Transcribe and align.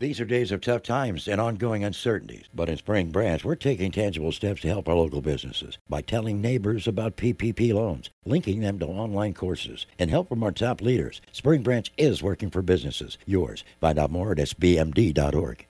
These 0.00 0.18
are 0.18 0.24
days 0.24 0.50
of 0.50 0.62
tough 0.62 0.82
times 0.82 1.28
and 1.28 1.38
ongoing 1.38 1.84
uncertainties. 1.84 2.46
But 2.54 2.70
in 2.70 2.78
Spring 2.78 3.10
Branch, 3.10 3.44
we're 3.44 3.54
taking 3.54 3.92
tangible 3.92 4.32
steps 4.32 4.62
to 4.62 4.68
help 4.68 4.88
our 4.88 4.94
local 4.94 5.20
businesses 5.20 5.76
by 5.90 6.00
telling 6.00 6.40
neighbors 6.40 6.88
about 6.88 7.18
PPP 7.18 7.74
loans, 7.74 8.08
linking 8.24 8.60
them 8.60 8.78
to 8.78 8.86
online 8.86 9.34
courses, 9.34 9.84
and 9.98 10.10
help 10.10 10.30
from 10.30 10.42
our 10.42 10.52
top 10.52 10.80
leaders. 10.80 11.20
Spring 11.32 11.62
Branch 11.62 11.92
is 11.98 12.22
working 12.22 12.48
for 12.48 12.62
businesses. 12.62 13.18
Yours. 13.26 13.62
Find 13.78 13.98
out 13.98 14.10
more 14.10 14.32
at 14.32 14.38
sbmd.org. 14.38 15.66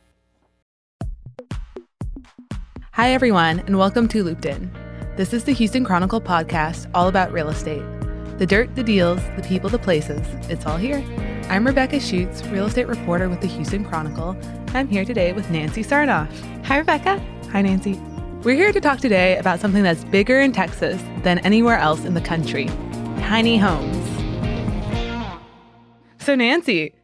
Hi, 2.93 3.11
everyone, 3.11 3.59
and 3.59 3.79
welcome 3.79 4.07
to 4.07 4.23
Looped 4.23 4.47
In. 4.47 4.71
This 5.17 5.33
is 5.33 5.43
the 5.43 5.55
Houston 5.55 5.85
Chronicle 5.85 6.21
podcast 6.21 6.89
all 6.95 7.09
about 7.09 7.33
real 7.33 7.49
estate. 7.49 7.83
The 8.41 8.47
dirt, 8.47 8.75
the 8.75 8.83
deals, 8.83 9.21
the 9.37 9.43
people, 9.43 9.69
the 9.69 9.79
places, 9.79 10.27
it's 10.49 10.65
all 10.65 10.79
here. 10.79 11.05
I'm 11.51 11.67
Rebecca 11.67 11.97
Schuetz, 11.97 12.51
real 12.51 12.65
estate 12.65 12.89
reporter 12.89 13.29
with 13.29 13.43
the 13.43 13.47
Houston 13.47 13.85
Chronicle. 13.85 14.35
I'm 14.69 14.89
here 14.89 15.05
today 15.05 15.35
with 15.35 15.51
Nancy 15.51 15.85
Sarnoff. 15.85 16.27
Hi, 16.65 16.79
Rebecca. 16.79 17.23
Hi, 17.53 17.61
Nancy. 17.61 18.01
We're 18.43 18.57
here 18.57 18.73
to 18.73 18.81
talk 18.81 18.99
today 19.01 19.37
about 19.37 19.61
something 19.61 19.83
that's 19.83 20.05
bigger 20.05 20.41
in 20.41 20.53
Texas 20.53 21.03
than 21.23 21.41
anywhere 21.41 21.77
else 21.77 22.07
in 22.07 22.15
the 22.15 22.23
country 22.23 22.65
tiny 23.19 23.59
homes. 23.59 24.09
So, 26.17 26.35
Nancy, 26.35 26.95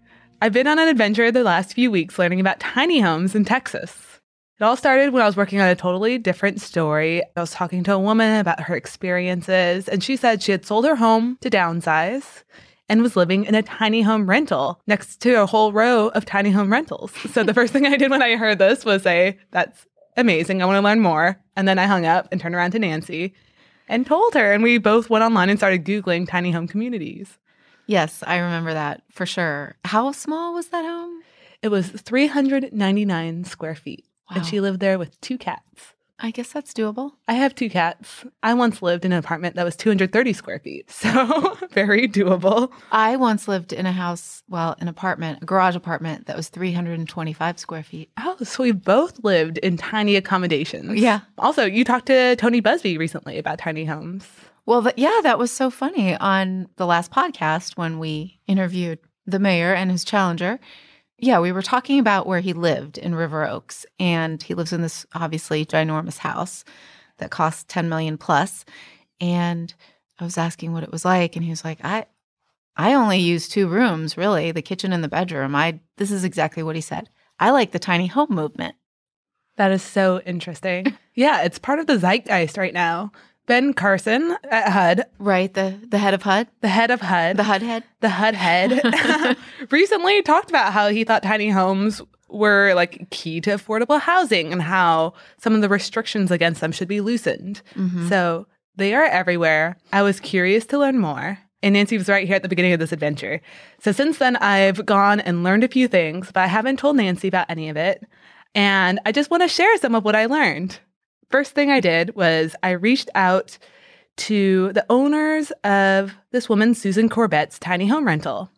I've 0.40 0.54
been 0.54 0.66
on 0.66 0.78
an 0.78 0.88
adventure 0.88 1.30
the 1.30 1.44
last 1.44 1.74
few 1.74 1.90
weeks 1.90 2.18
learning 2.18 2.40
about 2.40 2.60
tiny 2.60 3.00
homes 3.00 3.34
in 3.34 3.44
Texas. 3.44 4.15
It 4.58 4.64
all 4.64 4.76
started 4.76 5.12
when 5.12 5.22
I 5.22 5.26
was 5.26 5.36
working 5.36 5.60
on 5.60 5.68
a 5.68 5.76
totally 5.76 6.16
different 6.16 6.62
story. 6.62 7.22
I 7.36 7.40
was 7.40 7.50
talking 7.50 7.84
to 7.84 7.92
a 7.92 7.98
woman 7.98 8.40
about 8.40 8.60
her 8.60 8.74
experiences, 8.74 9.86
and 9.86 10.02
she 10.02 10.16
said 10.16 10.42
she 10.42 10.52
had 10.52 10.64
sold 10.64 10.86
her 10.86 10.96
home 10.96 11.36
to 11.42 11.50
downsize 11.50 12.42
and 12.88 13.02
was 13.02 13.16
living 13.16 13.44
in 13.44 13.54
a 13.54 13.62
tiny 13.62 14.00
home 14.00 14.30
rental 14.30 14.80
next 14.86 15.20
to 15.20 15.34
a 15.34 15.44
whole 15.44 15.72
row 15.72 16.08
of 16.08 16.24
tiny 16.24 16.52
home 16.52 16.72
rentals. 16.72 17.12
So 17.32 17.42
the 17.42 17.52
first 17.52 17.70
thing 17.74 17.84
I 17.84 17.98
did 17.98 18.10
when 18.10 18.22
I 18.22 18.36
heard 18.36 18.58
this 18.58 18.82
was 18.86 19.02
say, 19.02 19.38
That's 19.50 19.84
amazing. 20.16 20.62
I 20.62 20.64
want 20.64 20.76
to 20.76 20.88
learn 20.88 21.00
more. 21.00 21.38
And 21.54 21.68
then 21.68 21.78
I 21.78 21.84
hung 21.84 22.06
up 22.06 22.26
and 22.32 22.40
turned 22.40 22.54
around 22.54 22.70
to 22.70 22.78
Nancy 22.78 23.34
and 23.88 24.06
told 24.06 24.32
her. 24.32 24.54
And 24.54 24.62
we 24.62 24.78
both 24.78 25.10
went 25.10 25.22
online 25.22 25.50
and 25.50 25.58
started 25.58 25.84
Googling 25.84 26.26
tiny 26.26 26.50
home 26.50 26.66
communities. 26.66 27.36
Yes, 27.86 28.24
I 28.26 28.38
remember 28.38 28.72
that 28.72 29.02
for 29.12 29.26
sure. 29.26 29.76
How 29.84 30.12
small 30.12 30.54
was 30.54 30.68
that 30.68 30.86
home? 30.86 31.20
It 31.60 31.68
was 31.68 31.90
399 31.90 33.44
square 33.44 33.74
feet. 33.74 34.06
Wow. 34.30 34.36
And 34.36 34.46
she 34.46 34.60
lived 34.60 34.80
there 34.80 34.98
with 34.98 35.20
two 35.20 35.38
cats. 35.38 35.94
I 36.18 36.30
guess 36.30 36.50
that's 36.50 36.72
doable. 36.72 37.12
I 37.28 37.34
have 37.34 37.54
two 37.54 37.68
cats. 37.68 38.24
I 38.42 38.54
once 38.54 38.80
lived 38.80 39.04
in 39.04 39.12
an 39.12 39.18
apartment 39.18 39.54
that 39.56 39.64
was 39.64 39.76
230 39.76 40.32
square 40.32 40.58
feet. 40.58 40.90
So 40.90 41.56
very 41.72 42.08
doable. 42.08 42.70
I 42.90 43.16
once 43.16 43.48
lived 43.48 43.72
in 43.72 43.84
a 43.84 43.92
house, 43.92 44.42
well, 44.48 44.76
an 44.80 44.88
apartment, 44.88 45.42
a 45.42 45.46
garage 45.46 45.76
apartment 45.76 46.26
that 46.26 46.36
was 46.36 46.48
325 46.48 47.58
square 47.58 47.82
feet. 47.82 48.10
Oh, 48.18 48.36
so 48.42 48.62
we 48.62 48.72
both 48.72 49.22
lived 49.22 49.58
in 49.58 49.76
tiny 49.76 50.16
accommodations. 50.16 50.98
Yeah. 50.98 51.20
Also, 51.36 51.66
you 51.66 51.84
talked 51.84 52.06
to 52.06 52.34
Tony 52.36 52.62
Buzbee 52.62 52.98
recently 52.98 53.38
about 53.38 53.58
tiny 53.58 53.84
homes. 53.84 54.26
Well, 54.64 54.90
yeah, 54.96 55.20
that 55.22 55.38
was 55.38 55.52
so 55.52 55.70
funny 55.70 56.16
on 56.16 56.68
the 56.76 56.86
last 56.86 57.12
podcast 57.12 57.76
when 57.76 57.98
we 57.98 58.40
interviewed 58.46 58.98
the 59.26 59.38
mayor 59.38 59.74
and 59.74 59.90
his 59.90 60.02
challenger. 60.02 60.58
Yeah, 61.18 61.40
we 61.40 61.52
were 61.52 61.62
talking 61.62 61.98
about 61.98 62.26
where 62.26 62.40
he 62.40 62.52
lived 62.52 62.98
in 62.98 63.14
River 63.14 63.46
Oaks, 63.46 63.86
and 63.98 64.42
he 64.42 64.54
lives 64.54 64.72
in 64.72 64.82
this 64.82 65.06
obviously 65.14 65.64
ginormous 65.64 66.18
house 66.18 66.64
that 67.18 67.30
costs 67.30 67.64
10 67.68 67.88
million 67.88 68.18
plus. 68.18 68.64
And 69.18 69.72
I 70.18 70.24
was 70.24 70.36
asking 70.36 70.72
what 70.72 70.82
it 70.82 70.92
was 70.92 71.04
like, 71.04 71.34
and 71.34 71.44
he 71.44 71.50
was 71.50 71.64
like, 71.64 71.78
I 71.82 72.06
I 72.76 72.92
only 72.92 73.18
use 73.18 73.48
two 73.48 73.68
rooms, 73.68 74.18
really, 74.18 74.52
the 74.52 74.60
kitchen 74.60 74.92
and 74.92 75.02
the 75.02 75.08
bedroom. 75.08 75.54
I 75.54 75.80
this 75.96 76.10
is 76.10 76.24
exactly 76.24 76.62
what 76.62 76.76
he 76.76 76.82
said. 76.82 77.08
I 77.40 77.50
like 77.50 77.72
the 77.72 77.78
tiny 77.78 78.06
home 78.06 78.30
movement. 78.30 78.74
That 79.56 79.72
is 79.72 79.82
so 79.82 80.20
interesting. 80.26 80.96
yeah, 81.14 81.42
it's 81.42 81.58
part 81.58 81.78
of 81.78 81.86
the 81.86 81.98
zeitgeist 81.98 82.58
right 82.58 82.74
now. 82.74 83.12
Ben 83.46 83.72
Carson 83.72 84.36
at 84.50 84.70
HUD. 84.70 85.06
Right, 85.18 85.52
the 85.52 85.78
the 85.88 85.98
head 85.98 86.14
of 86.14 86.22
HUD. 86.22 86.48
The 86.60 86.68
head 86.68 86.90
of 86.90 87.00
HUD. 87.00 87.36
The 87.36 87.44
HUD 87.44 87.62
head. 87.62 87.84
The 88.00 88.08
HUD 88.08 88.34
head. 88.34 89.36
recently 89.70 90.22
talked 90.22 90.50
about 90.50 90.72
how 90.72 90.88
he 90.88 91.04
thought 91.04 91.22
tiny 91.22 91.50
homes 91.50 92.02
were 92.28 92.74
like 92.74 93.08
key 93.10 93.40
to 93.40 93.50
affordable 93.50 94.00
housing 94.00 94.52
and 94.52 94.60
how 94.60 95.14
some 95.38 95.54
of 95.54 95.60
the 95.60 95.68
restrictions 95.68 96.30
against 96.30 96.60
them 96.60 96.72
should 96.72 96.88
be 96.88 97.00
loosened. 97.00 97.62
Mm-hmm. 97.74 98.08
So 98.08 98.46
they 98.74 98.94
are 98.94 99.04
everywhere. 99.04 99.76
I 99.92 100.02
was 100.02 100.20
curious 100.20 100.66
to 100.66 100.78
learn 100.78 100.98
more. 100.98 101.38
And 101.62 101.72
Nancy 101.72 101.96
was 101.96 102.08
right 102.08 102.26
here 102.26 102.36
at 102.36 102.42
the 102.42 102.48
beginning 102.48 102.74
of 102.74 102.80
this 102.80 102.92
adventure. 102.92 103.40
So 103.80 103.90
since 103.90 104.18
then, 104.18 104.36
I've 104.36 104.84
gone 104.84 105.20
and 105.20 105.42
learned 105.42 105.64
a 105.64 105.68
few 105.68 105.88
things, 105.88 106.30
but 106.30 106.40
I 106.42 106.46
haven't 106.46 106.78
told 106.78 106.96
Nancy 106.96 107.28
about 107.28 107.48
any 107.48 107.68
of 107.70 107.76
it. 107.76 108.04
And 108.54 109.00
I 109.06 109.12
just 109.12 109.30
want 109.30 109.42
to 109.42 109.48
share 109.48 109.76
some 109.78 109.94
of 109.94 110.04
what 110.04 110.14
I 110.14 110.26
learned 110.26 110.78
first 111.30 111.52
thing 111.52 111.70
I 111.70 111.80
did 111.80 112.14
was 112.14 112.54
I 112.62 112.70
reached 112.70 113.10
out 113.14 113.58
to 114.16 114.72
the 114.72 114.86
owners 114.88 115.50
of 115.62 116.14
this 116.30 116.48
woman, 116.48 116.74
Susan 116.74 117.08
Corbett's 117.08 117.58
tiny 117.58 117.86
home 117.86 118.06
rental. 118.06 118.50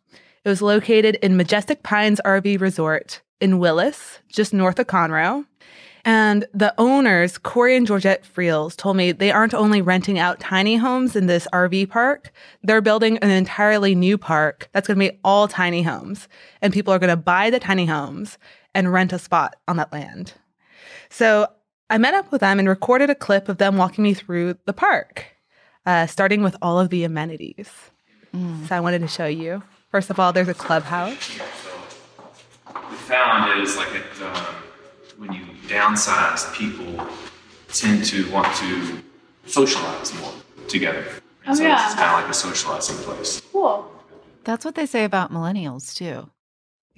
It 0.44 0.48
was 0.48 0.62
located 0.62 1.16
in 1.16 1.36
Majestic 1.36 1.82
Pines 1.82 2.20
RV 2.24 2.60
Resort 2.60 3.22
in 3.40 3.58
Willis, 3.58 4.20
just 4.28 4.54
north 4.54 4.78
of 4.78 4.86
Conroe. 4.86 5.44
And 6.04 6.46
the 6.54 6.72
owners, 6.78 7.36
Corey 7.38 7.76
and 7.76 7.86
Georgette 7.86 8.24
Friels, 8.24 8.76
told 8.76 8.96
me 8.96 9.12
they 9.12 9.32
aren't 9.32 9.52
only 9.52 9.82
renting 9.82 10.18
out 10.18 10.40
tiny 10.40 10.76
homes 10.76 11.16
in 11.16 11.26
this 11.26 11.46
RV 11.52 11.90
park, 11.90 12.32
they're 12.62 12.80
building 12.80 13.18
an 13.18 13.30
entirely 13.30 13.94
new 13.94 14.16
park 14.16 14.68
that's 14.72 14.86
going 14.86 14.98
to 14.98 15.10
be 15.10 15.18
all 15.24 15.48
tiny 15.48 15.82
homes. 15.82 16.28
And 16.62 16.72
people 16.72 16.94
are 16.94 16.98
going 16.98 17.10
to 17.10 17.16
buy 17.16 17.50
the 17.50 17.60
tiny 17.60 17.84
homes 17.84 18.38
and 18.74 18.92
rent 18.92 19.12
a 19.12 19.18
spot 19.18 19.56
on 19.66 19.76
that 19.76 19.92
land. 19.92 20.34
So 21.10 21.48
I 21.90 21.98
met 21.98 22.14
up 22.14 22.30
with 22.30 22.40
them 22.42 22.58
and 22.58 22.68
recorded 22.68 23.08
a 23.08 23.14
clip 23.14 23.48
of 23.48 23.58
them 23.58 23.76
walking 23.76 24.04
me 24.04 24.14
through 24.14 24.56
the 24.66 24.72
park, 24.72 25.26
uh, 25.86 26.06
starting 26.06 26.42
with 26.42 26.56
all 26.60 26.78
of 26.78 26.90
the 26.90 27.04
amenities. 27.04 27.70
Mm. 28.34 28.68
So 28.68 28.76
I 28.76 28.80
wanted 28.80 29.00
to 29.00 29.08
show 29.08 29.26
you. 29.26 29.62
First 29.90 30.10
of 30.10 30.20
all, 30.20 30.32
there's 30.32 30.48
a 30.48 30.54
clubhouse. 30.54 31.18
So 31.24 31.42
we 32.90 32.96
found 32.96 33.60
is 33.62 33.76
like 33.76 33.94
it, 33.94 34.22
um, 34.22 34.54
when 35.16 35.32
you 35.32 35.44
downsize, 35.66 36.52
people 36.54 37.06
tend 37.72 38.04
to 38.04 38.30
want 38.30 38.54
to 38.56 39.02
socialize 39.46 40.14
more 40.20 40.32
together. 40.68 41.06
And 41.44 41.52
oh, 41.52 41.54
so 41.54 41.62
yeah. 41.62 41.86
it's 41.86 41.94
kind 41.94 42.14
of 42.14 42.20
like 42.20 42.30
a 42.30 42.34
socializing 42.34 42.96
place. 42.98 43.40
Cool. 43.52 43.90
That's 44.44 44.64
what 44.64 44.74
they 44.74 44.84
say 44.84 45.04
about 45.04 45.32
millennials 45.32 45.94
too. 45.94 46.28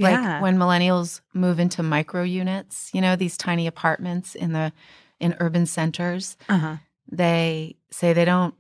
Like 0.01 0.15
yeah. 0.15 0.41
when 0.41 0.57
millennials 0.57 1.21
move 1.35 1.61
into 1.61 1.83
micro 1.83 2.23
units, 2.23 2.91
you 2.95 3.01
know, 3.01 3.17
these 3.17 3.37
tiny 3.37 3.67
apartments 3.67 4.35
in 4.35 4.53
the 4.53 4.73
in 5.21 5.37
urban 5.39 5.67
centers, 5.67 6.39
uh-huh. 6.49 6.77
they 7.13 7.77
say 7.91 8.13
they 8.13 8.25
don't 8.25 8.55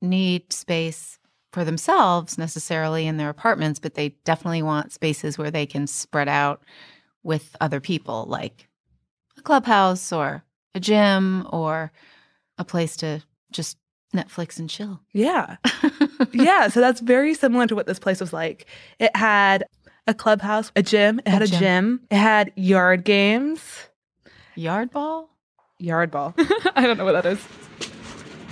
need 0.00 0.52
space 0.52 1.18
for 1.52 1.64
themselves 1.64 2.38
necessarily 2.38 3.06
in 3.06 3.16
their 3.16 3.28
apartments, 3.28 3.80
but 3.80 3.94
they 3.94 4.10
definitely 4.24 4.62
want 4.62 4.92
spaces 4.92 5.36
where 5.36 5.50
they 5.50 5.66
can 5.66 5.86
spread 5.86 6.28
out 6.28 6.62
with 7.24 7.56
other 7.60 7.80
people, 7.80 8.26
like 8.28 8.68
a 9.36 9.42
clubhouse 9.42 10.12
or 10.12 10.44
a 10.74 10.80
gym 10.80 11.46
or 11.50 11.90
a 12.58 12.64
place 12.64 12.96
to 12.98 13.20
just 13.50 13.78
Netflix 14.14 14.58
and 14.58 14.70
chill. 14.70 15.00
Yeah. 15.12 15.56
yeah. 16.32 16.68
So 16.68 16.80
that's 16.80 17.00
very 17.00 17.34
similar 17.34 17.66
to 17.66 17.74
what 17.74 17.86
this 17.86 17.98
place 17.98 18.20
was 18.20 18.32
like. 18.32 18.66
It 18.98 19.14
had 19.16 19.64
a 20.06 20.14
clubhouse, 20.14 20.70
a 20.76 20.82
gym. 20.82 21.20
It 21.24 21.28
had 21.28 21.42
a, 21.42 21.44
a 21.44 21.48
gym. 21.48 21.58
gym. 21.58 22.00
It 22.10 22.16
had 22.16 22.52
yard 22.56 23.04
games. 23.04 23.88
Yard 24.54 24.90
ball? 24.90 25.30
Yard 25.78 26.10
ball. 26.10 26.34
I 26.76 26.86
don't 26.86 26.96
know 26.96 27.04
what 27.04 27.12
that 27.12 27.26
is. 27.26 27.44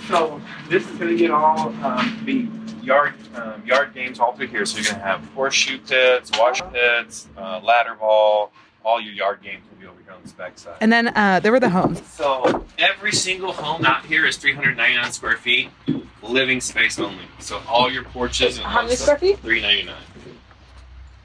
So 0.09 0.41
this 0.69 0.89
is 0.89 0.99
going 0.99 1.11
to 1.11 1.17
get 1.17 1.31
all 1.31 1.69
um, 1.85 2.23
the 2.25 2.49
yard 2.85 3.15
um, 3.37 3.65
yard 3.65 3.95
games 3.95 4.19
all 4.19 4.35
through 4.35 4.49
here. 4.49 4.67
So 4.67 4.79
you're 4.79 4.85
going 4.87 4.97
to 4.97 5.07
have 5.07 5.25
horseshoe 5.35 5.79
pits, 5.79 6.31
wash 6.37 6.61
pits, 6.73 7.29
uh, 7.37 7.61
ladder 7.63 7.95
ball. 7.95 8.53
All 8.85 9.01
your 9.01 9.13
yard 9.13 9.43
games 9.43 9.63
will 9.71 9.79
be 9.79 9.87
over 9.87 10.03
here 10.03 10.13
on 10.13 10.21
this 10.23 10.33
back 10.33 10.59
side. 10.59 10.75
And 10.81 10.93
then 10.93 11.17
uh, 11.17 11.39
there 11.39 11.53
were 11.53 11.61
the 11.61 11.71
homes. 11.71 12.03
So 12.09 12.67
every 12.79 13.13
single 13.13 13.53
home 13.53 13.85
out 13.85 14.05
here 14.05 14.27
is 14.27 14.37
399 14.39 15.13
square 15.13 15.37
feet, 15.37 15.71
living 16.21 16.61
space 16.61 16.99
only. 16.99 17.25
So 17.39 17.63
all 17.69 17.91
your 17.93 18.03
porches 18.03 18.59
and 18.59 18.67
how 18.67 18.83
many 18.83 18.97
square 18.97 19.19
feet? 19.19 19.39
399. 19.39 19.95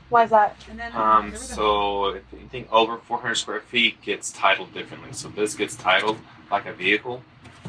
Why 0.10 0.24
is 0.24 0.30
that? 0.30 0.56
Um, 0.94 1.36
so 1.36 2.06
if 2.10 2.24
anything 2.34 2.68
over 2.72 2.98
400 2.98 3.36
square 3.36 3.60
feet 3.60 4.02
gets 4.02 4.32
titled 4.32 4.74
differently. 4.74 5.12
So 5.12 5.28
this 5.30 5.54
gets 5.54 5.76
titled 5.76 6.18
like 6.50 6.66
a 6.66 6.74
vehicle 6.74 7.22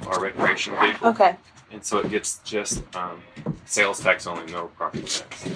or 0.07 0.19
a 0.19 0.21
recreational 0.21 0.81
vehicle. 0.81 1.09
Okay. 1.09 1.37
And 1.73 1.85
so 1.85 1.99
it 1.99 2.11
gets 2.11 2.39
just 2.39 2.83
um, 2.95 3.23
sales 3.67 4.01
tax 4.01 4.27
only, 4.27 4.51
no 4.53 4.69
property 4.69 5.03
tax. 5.03 5.49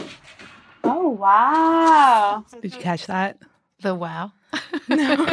Oh 0.84 1.08
wow! 1.08 2.44
Did 2.61 2.75
you 2.75 2.81
catch 2.81 3.06
that? 3.06 3.38
The 3.81 3.94
wow. 3.94 4.32
no. 4.88 5.26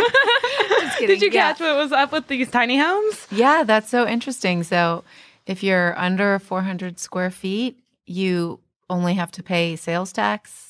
Did 1.00 1.22
you 1.22 1.32
catch 1.32 1.60
what 1.60 1.76
was 1.76 1.92
up 1.92 2.12
with 2.12 2.28
these 2.28 2.50
tiny 2.52 2.78
homes? 2.78 3.28
Yeah, 3.32 3.64
that's 3.64 3.90
so 3.90 4.08
interesting. 4.08 4.64
So 4.64 5.04
if 5.48 5.64
you're 5.64 5.98
under 5.98 6.38
400 6.38 7.00
square 7.00 7.32
feet, 7.32 7.80
you 8.06 8.60
only 8.90 9.16
have 9.16 9.32
to 9.32 9.44
pay 9.44 9.76
sales 9.76 10.14
tax 10.14 10.69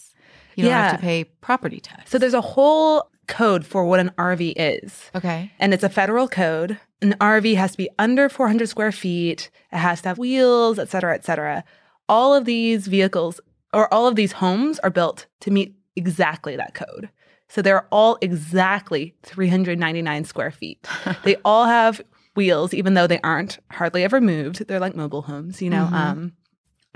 You 0.59 0.65
don't 0.65 0.71
yeah. 0.71 0.91
have 0.91 0.99
to 0.99 1.01
pay 1.01 1.23
property 1.23 1.79
tax. 1.79 2.11
So 2.11 2.17
there's 2.17 2.33
a 2.33 2.41
whole 2.41 3.09
code 3.27 3.65
for 3.65 3.85
what 3.85 4.01
an 4.01 4.11
RV 4.17 4.53
is. 4.57 5.09
Okay. 5.15 5.51
And 5.57 5.73
it's 5.73 5.83
a 5.83 5.89
federal 5.89 6.27
code. 6.27 6.77
An 7.01 7.15
RV 7.21 7.55
has 7.55 7.71
to 7.71 7.77
be 7.77 7.89
under 7.97 8.27
400 8.27 8.67
square 8.67 8.91
feet. 8.91 9.49
It 9.71 9.77
has 9.77 10.01
to 10.01 10.09
have 10.09 10.17
wheels, 10.17 10.77
et 10.77 10.89
cetera, 10.89 11.15
et 11.15 11.23
cetera. 11.23 11.63
All 12.09 12.35
of 12.35 12.43
these 12.43 12.87
vehicles 12.87 13.39
or 13.71 13.91
all 13.93 14.05
of 14.05 14.15
these 14.15 14.33
homes 14.33 14.79
are 14.79 14.89
built 14.89 15.27
to 15.41 15.51
meet 15.51 15.75
exactly 15.95 16.57
that 16.57 16.73
code. 16.73 17.09
So 17.47 17.61
they're 17.61 17.87
all 17.91 18.17
exactly 18.21 19.15
399 19.23 20.25
square 20.25 20.51
feet. 20.51 20.85
they 21.23 21.37
all 21.45 21.65
have 21.65 22.01
wheels, 22.35 22.73
even 22.73 22.95
though 22.95 23.07
they 23.07 23.21
aren't 23.21 23.59
hardly 23.71 24.03
ever 24.03 24.19
moved. 24.19 24.67
They're 24.67 24.79
like 24.79 24.95
mobile 24.95 25.21
homes, 25.21 25.61
you 25.61 25.69
know. 25.69 25.85
Mm-hmm. 25.85 25.95
Um, 25.95 26.33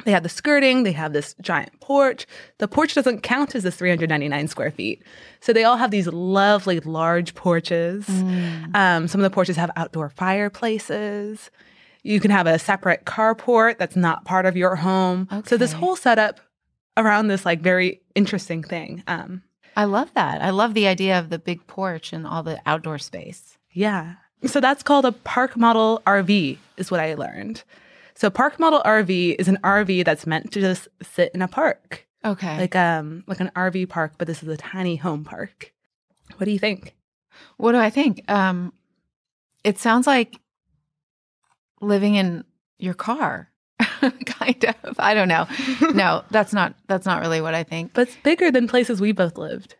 they 0.05 0.11
have 0.11 0.23
the 0.23 0.29
skirting, 0.29 0.83
they 0.83 0.91
have 0.91 1.13
this 1.13 1.35
giant 1.41 1.79
porch. 1.79 2.25
The 2.57 2.67
porch 2.67 2.93
doesn't 2.95 3.21
count 3.21 3.55
as 3.55 3.63
this 3.63 3.75
399 3.75 4.47
square 4.47 4.71
feet. 4.71 5.03
So 5.39 5.53
they 5.53 5.63
all 5.63 5.77
have 5.77 5.91
these 5.91 6.07
lovely 6.07 6.79
large 6.79 7.35
porches. 7.35 8.05
Mm. 8.07 8.75
Um, 8.75 9.07
some 9.07 9.21
of 9.21 9.23
the 9.23 9.33
porches 9.33 9.55
have 9.55 9.71
outdoor 9.75 10.09
fireplaces. 10.09 11.51
You 12.01 12.19
can 12.19 12.31
have 12.31 12.47
a 12.47 12.59
separate 12.59 13.05
carport 13.05 13.77
that's 13.77 13.95
not 13.95 14.25
part 14.25 14.45
of 14.45 14.57
your 14.57 14.75
home. 14.75 15.27
Okay. 15.31 15.47
So 15.47 15.57
this 15.57 15.71
whole 15.73 15.95
setup 15.95 16.39
around 16.97 17.27
this 17.27 17.45
like 17.45 17.61
very 17.61 18.01
interesting 18.15 18.63
thing. 18.63 19.03
Um, 19.07 19.43
I 19.75 19.85
love 19.85 20.13
that. 20.15 20.41
I 20.41 20.49
love 20.49 20.73
the 20.73 20.87
idea 20.87 21.17
of 21.17 21.29
the 21.29 21.39
big 21.39 21.65
porch 21.67 22.13
and 22.13 22.27
all 22.27 22.43
the 22.43 22.61
outdoor 22.65 22.97
space. 22.99 23.57
Yeah. 23.71 24.15
So 24.45 24.59
that's 24.59 24.83
called 24.83 25.05
a 25.05 25.11
park 25.11 25.55
model 25.55 26.01
RV, 26.05 26.57
is 26.77 26.91
what 26.91 26.99
I 26.99 27.13
learned. 27.13 27.63
So 28.15 28.29
park 28.29 28.59
model 28.59 28.81
RV 28.85 29.35
is 29.39 29.47
an 29.47 29.57
RV 29.63 30.05
that's 30.05 30.27
meant 30.27 30.51
to 30.53 30.61
just 30.61 30.87
sit 31.01 31.31
in 31.33 31.41
a 31.41 31.47
park. 31.47 32.07
Okay. 32.25 32.57
Like 32.57 32.75
um 32.75 33.23
like 33.27 33.39
an 33.39 33.51
RV 33.55 33.89
park, 33.89 34.13
but 34.17 34.27
this 34.27 34.43
is 34.43 34.49
a 34.49 34.57
tiny 34.57 34.95
home 34.95 35.23
park. 35.23 35.73
What 36.37 36.45
do 36.45 36.51
you 36.51 36.59
think? 36.59 36.95
What 37.57 37.71
do 37.73 37.79
I 37.79 37.89
think? 37.89 38.29
Um 38.31 38.73
it 39.63 39.79
sounds 39.79 40.07
like 40.07 40.37
living 41.81 42.15
in 42.15 42.43
your 42.77 42.93
car. 42.93 43.49
kind 44.25 44.65
of. 44.83 44.95
I 44.99 45.13
don't 45.13 45.27
know. 45.27 45.47
No, 45.93 46.23
that's 46.31 46.53
not 46.53 46.75
that's 46.87 47.05
not 47.05 47.21
really 47.21 47.41
what 47.41 47.53
I 47.55 47.63
think. 47.63 47.93
But 47.93 48.07
it's 48.07 48.17
bigger 48.23 48.51
than 48.51 48.67
places 48.67 48.99
we 49.01 49.11
both 49.11 49.37
lived. 49.37 49.75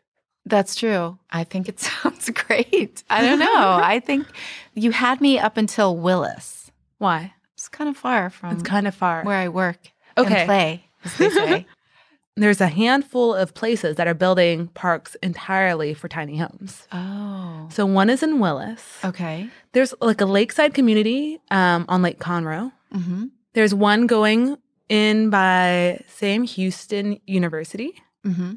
That's 0.46 0.76
true. 0.76 1.18
I 1.32 1.44
think 1.44 1.70
it 1.70 1.80
sounds 1.90 2.30
great. 2.30 3.04
I 3.10 3.22
don't 3.22 3.40
know. 3.40 3.80
I 3.82 4.00
think 4.00 4.28
you 4.74 4.92
had 4.92 5.22
me 5.22 5.40
up 5.40 5.58
until 5.58 5.96
Willis. 5.96 6.72
Why? 6.98 7.34
It's 7.56 7.70
kind 7.70 7.90
of 7.90 7.98
far 7.98 8.30
from. 8.30 8.54
It's 8.54 8.64
kind 8.64 8.88
of 8.88 8.96
far 8.96 9.24
where 9.24 9.38
I 9.38 9.50
work. 9.50 9.78
Okay. 10.18 10.42
And 10.42 10.48
play, 10.48 10.84
as 11.04 11.18
they 11.18 11.30
say. 11.30 11.68
There's 12.36 12.62
a 12.62 12.68
handful 12.68 13.36
of 13.36 13.54
places 13.54 13.96
that 13.98 14.08
are 14.08 14.16
building 14.16 14.68
parks 14.70 15.16
entirely 15.22 15.94
for 15.94 16.08
tiny 16.08 16.38
homes. 16.38 16.88
Oh. 16.92 17.68
So 17.72 17.86
one 17.86 18.10
is 18.10 18.24
in 18.24 18.40
Willis. 18.40 18.82
Okay. 19.06 19.50
There's 19.74 19.94
like 20.02 20.20
a 20.20 20.26
lakeside 20.26 20.74
community 20.74 21.40
um, 21.52 21.86
on 21.88 22.02
Lake 22.02 22.20
Conroe. 22.20 22.72
Mm-hmm. 22.92 23.26
There's 23.54 23.76
one 23.76 24.08
going 24.08 24.58
in 24.90 25.30
by 25.30 26.04
Sam 26.08 26.44
Houston 26.44 27.20
University. 27.28 28.02
Mm-hmm. 28.26 28.54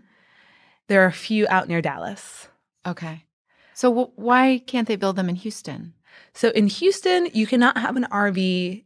There 0.88 1.02
are 1.02 1.06
a 1.06 1.12
few 1.12 1.46
out 1.50 1.68
near 1.68 1.82
Dallas. 1.82 2.48
Okay. 2.86 3.24
So 3.74 3.90
w- 3.90 4.12
why 4.16 4.62
can't 4.66 4.88
they 4.88 4.96
build 4.96 5.16
them 5.16 5.28
in 5.28 5.34
Houston? 5.34 5.92
So 6.32 6.48
in 6.50 6.68
Houston, 6.68 7.28
you 7.34 7.46
cannot 7.46 7.76
have 7.76 7.96
an 7.96 8.06
RV 8.10 8.84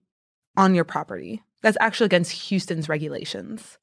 on 0.57 0.75
your 0.75 0.85
property. 0.85 1.43
That's 1.63 1.77
actually 1.81 2.07
against 2.07 2.33
Houston's 2.33 2.89
regulations. 2.89 3.79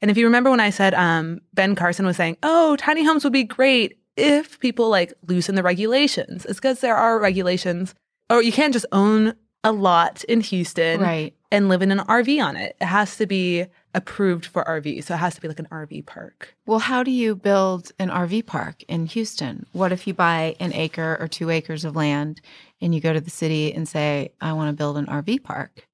And 0.00 0.10
if 0.10 0.16
you 0.16 0.26
remember 0.26 0.50
when 0.50 0.60
I 0.60 0.70
said 0.70 0.94
um, 0.94 1.40
Ben 1.54 1.74
Carson 1.74 2.06
was 2.06 2.16
saying, 2.16 2.36
"Oh, 2.42 2.76
tiny 2.76 3.04
homes 3.04 3.24
would 3.24 3.32
be 3.32 3.44
great 3.44 3.98
if 4.16 4.60
people 4.60 4.88
like 4.88 5.12
loosen 5.26 5.54
the 5.54 5.62
regulations," 5.62 6.44
it's 6.44 6.58
because 6.58 6.80
there 6.80 6.96
are 6.96 7.18
regulations, 7.18 7.94
or 8.28 8.42
you 8.42 8.52
can't 8.52 8.72
just 8.72 8.86
own 8.92 9.34
a 9.64 9.72
lot 9.72 10.22
in 10.24 10.42
Houston, 10.42 11.00
right. 11.00 11.34
and 11.50 11.68
live 11.68 11.82
in 11.82 11.90
an 11.90 11.98
RV 12.00 12.42
on 12.44 12.56
it. 12.56 12.76
It 12.80 12.84
has 12.84 13.16
to 13.16 13.26
be 13.26 13.66
approved 13.94 14.46
for 14.46 14.62
RV, 14.64 15.02
so 15.02 15.14
it 15.14 15.18
has 15.18 15.34
to 15.34 15.40
be 15.40 15.48
like 15.48 15.58
an 15.58 15.68
RV 15.72 16.04
park. 16.06 16.54
Well, 16.66 16.78
how 16.78 17.02
do 17.02 17.10
you 17.10 17.34
build 17.34 17.90
an 17.98 18.10
RV 18.10 18.46
park 18.46 18.82
in 18.88 19.06
Houston? 19.06 19.66
What 19.72 19.90
if 19.90 20.06
you 20.06 20.14
buy 20.14 20.54
an 20.60 20.72
acre 20.74 21.16
or 21.18 21.26
two 21.26 21.50
acres 21.50 21.84
of 21.84 21.96
land 21.96 22.42
and 22.80 22.94
you 22.94 23.00
go 23.00 23.14
to 23.14 23.20
the 23.20 23.30
city 23.30 23.72
and 23.72 23.88
say, 23.88 24.32
"I 24.40 24.52
want 24.52 24.68
to 24.68 24.76
build 24.76 24.98
an 24.98 25.06
RV 25.06 25.42
park"? 25.42 25.85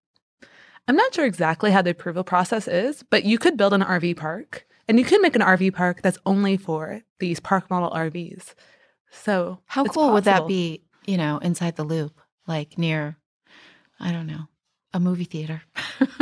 I'm 0.89 0.97
not 0.97 1.15
sure 1.15 1.25
exactly 1.25 1.71
how 1.71 1.83
the 1.83 1.91
approval 1.91 2.25
process 2.25 2.67
is, 2.67 3.03
but 3.05 3.25
you 3.25 3.39
could 3.39 3.57
build 3.57 3.73
an 3.73 3.83
RV 3.83 4.17
park 4.17 4.67
and 4.89 4.99
you 4.99 5.05
could 5.05 5.21
make 5.21 5.37
an 5.37 5.43
RV 5.43 5.75
park 5.75 6.03
that's 6.03 6.19
only 6.27 6.57
for 6.57 7.03
these 7.21 7.39
park 7.41 7.71
model 7.71 7.91
RVs. 7.91 8.55
So, 9.11 9.61
how 9.67 9.85
cool 9.85 9.89
possible. 9.89 10.13
would 10.15 10.25
that 10.25 10.49
be, 10.49 10.83
you 11.07 11.17
know, 11.17 11.39
inside 11.39 11.77
the 11.77 11.85
loop, 11.85 12.21
like 12.47 12.79
near, 12.79 13.17
I 14.01 14.11
don't 14.11 14.27
know, 14.27 14.49
a 14.93 14.99
movie 14.99 15.25
theater 15.25 15.63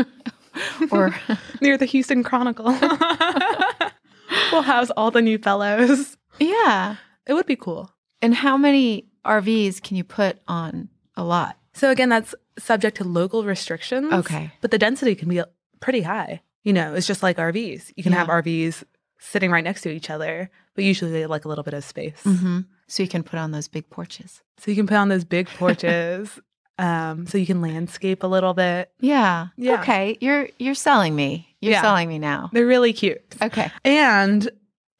or 0.91 1.15
near 1.61 1.79
the 1.79 1.87
Houston 1.87 2.23
Chronicle? 2.23 2.67
we'll 4.53 4.63
house 4.63 4.91
all 4.91 5.11
the 5.11 5.23
new 5.23 5.39
fellows. 5.39 6.17
Yeah. 6.39 6.97
It 7.27 7.35
would 7.35 7.47
be 7.47 7.57
cool. 7.57 7.91
And 8.21 8.35
how 8.35 8.57
many 8.57 9.07
RVs 9.25 9.83
can 9.83 9.97
you 9.97 10.05
put 10.05 10.39
on 10.47 10.89
a 11.17 11.25
lot? 11.25 11.57
So 11.73 11.91
again, 11.91 12.09
that's 12.09 12.35
subject 12.59 12.97
to 12.99 13.05
local 13.05 13.45
restrictions. 13.45 14.13
Okay. 14.13 14.53
But 14.61 14.71
the 14.71 14.79
density 14.79 15.15
can 15.15 15.29
be 15.29 15.43
pretty 15.81 16.03
high. 16.03 16.43
You 16.63 16.73
know, 16.73 16.95
it's 16.95 17.07
just 17.07 17.23
like 17.23 17.39
RVs. 17.39 17.93
You 17.97 18.03
can 18.03 18.13
yeah. 18.13 18.19
have 18.19 18.29
RVs 18.29 18.85
sitting 19.19 19.51
right 19.51 19.65
next 19.65 19.83
to 19.83 19.91
each 19.91 20.11
other, 20.11 20.51
but 20.75 20.85
usually 20.85 21.11
they 21.11 21.27
like 21.27 21.45
a 21.45 21.49
little 21.49 21.65
bit 21.65 21.75
of 21.75 21.85
space. 21.85 22.21
Mm-hmm. 22.25 22.61
So 22.87 23.03
you 23.03 23.09
can 23.09 23.23
put 23.23 23.39
on 23.39 23.53
those 23.53 23.69
big 23.69 23.89
porches. 23.89 24.43
So 24.59 24.71
you 24.71 24.77
can 24.77 24.87
put 24.87 24.97
on 24.97 25.09
those 25.09 25.25
big 25.25 25.49
porches. 25.49 26.39
um, 26.79 27.27
so 27.27 27.39
you 27.39 27.47
can 27.47 27.61
landscape 27.61 28.23
a 28.23 28.27
little 28.27 28.53
bit. 28.53 28.91
Yeah. 29.01 29.49
Yeah. 29.57 29.81
Okay. 29.81 30.19
You're 30.21 30.49
you're 30.59 30.75
selling 30.75 31.15
me. 31.15 31.55
You're 31.61 31.73
yeah. 31.73 31.83
selling 31.83 32.09
me 32.09 32.19
now. 32.19 32.51
They're 32.53 32.67
really 32.67 32.93
cute. 32.93 33.23
Okay. 33.41 33.71
And 33.85 34.51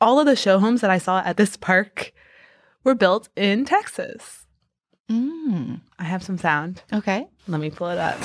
all 0.01 0.21
of 0.21 0.27
the 0.27 0.37
show 0.37 0.59
homes 0.59 0.83
that 0.83 0.91
I 0.91 0.99
saw 0.99 1.21
at 1.21 1.37
this 1.37 1.57
park 1.57 2.13
were 2.85 2.95
built 2.95 3.29
in 3.37 3.65
Texas. 3.65 4.47
Mm. 5.11 5.81
I 6.11 6.13
have 6.13 6.25
some 6.25 6.39
sound. 6.39 6.83
Okay. 6.93 7.29
Let 7.47 7.61
me 7.61 7.71
pull 7.71 7.89
it 7.91 7.99
up. 7.99 8.19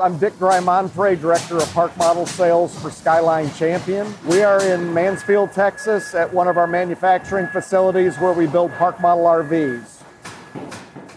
I'm 0.00 0.16
Dick 0.16 0.32
Grimonfray, 0.38 1.20
Director 1.20 1.58
of 1.58 1.70
Park 1.74 1.94
Model 1.98 2.24
Sales 2.24 2.74
for 2.80 2.90
Skyline 2.90 3.52
Champion. 3.52 4.14
We 4.26 4.42
are 4.42 4.64
in 4.64 4.94
Mansfield, 4.94 5.52
Texas 5.52 6.14
at 6.14 6.32
one 6.32 6.48
of 6.48 6.56
our 6.56 6.66
manufacturing 6.66 7.48
facilities 7.48 8.16
where 8.16 8.32
we 8.32 8.46
build 8.46 8.72
park 8.78 8.98
model 8.98 9.24
RVs. 9.24 10.02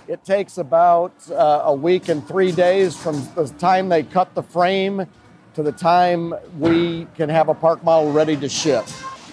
It 0.10 0.26
takes 0.26 0.58
about 0.58 1.14
uh, 1.32 1.62
a 1.64 1.74
week 1.74 2.10
and 2.10 2.28
three 2.28 2.52
days 2.52 2.98
from 2.98 3.26
the 3.36 3.48
time 3.58 3.88
they 3.88 4.04
cut 4.04 4.36
the 4.36 4.44
frame 4.44 5.08
to 5.54 5.64
the 5.64 5.72
time 5.72 6.34
we 6.60 7.08
can 7.16 7.30
have 7.30 7.48
a 7.48 7.54
park 7.54 7.86
model 7.86 8.12
ready 8.12 8.36
to 8.36 8.50
ship 8.50 8.84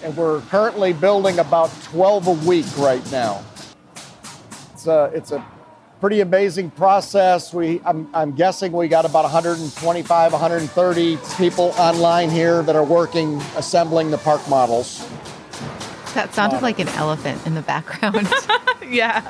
and 0.03 0.15
we're 0.15 0.41
currently 0.41 0.93
building 0.93 1.39
about 1.39 1.69
12 1.83 2.27
a 2.27 2.47
week 2.47 2.65
right 2.77 3.11
now. 3.11 3.43
It's 4.73 4.87
a, 4.87 5.11
it's 5.13 5.31
a 5.31 5.45
pretty 5.99 6.21
amazing 6.21 6.71
process. 6.71 7.53
We, 7.53 7.81
I'm, 7.85 8.09
I'm 8.13 8.33
guessing 8.33 8.71
we 8.71 8.87
got 8.87 9.05
about 9.05 9.23
125, 9.23 10.31
130 10.31 11.17
people 11.37 11.73
online 11.77 12.29
here 12.29 12.63
that 12.63 12.75
are 12.75 12.83
working 12.83 13.35
assembling 13.57 14.11
the 14.11 14.17
park 14.17 14.47
models. 14.47 15.05
That 16.13 16.33
sounded 16.33 16.61
like 16.61 16.79
an 16.79 16.87
elephant 16.89 17.45
in 17.45 17.55
the 17.55 17.61
background. 17.61 18.27
yeah. 18.87 19.29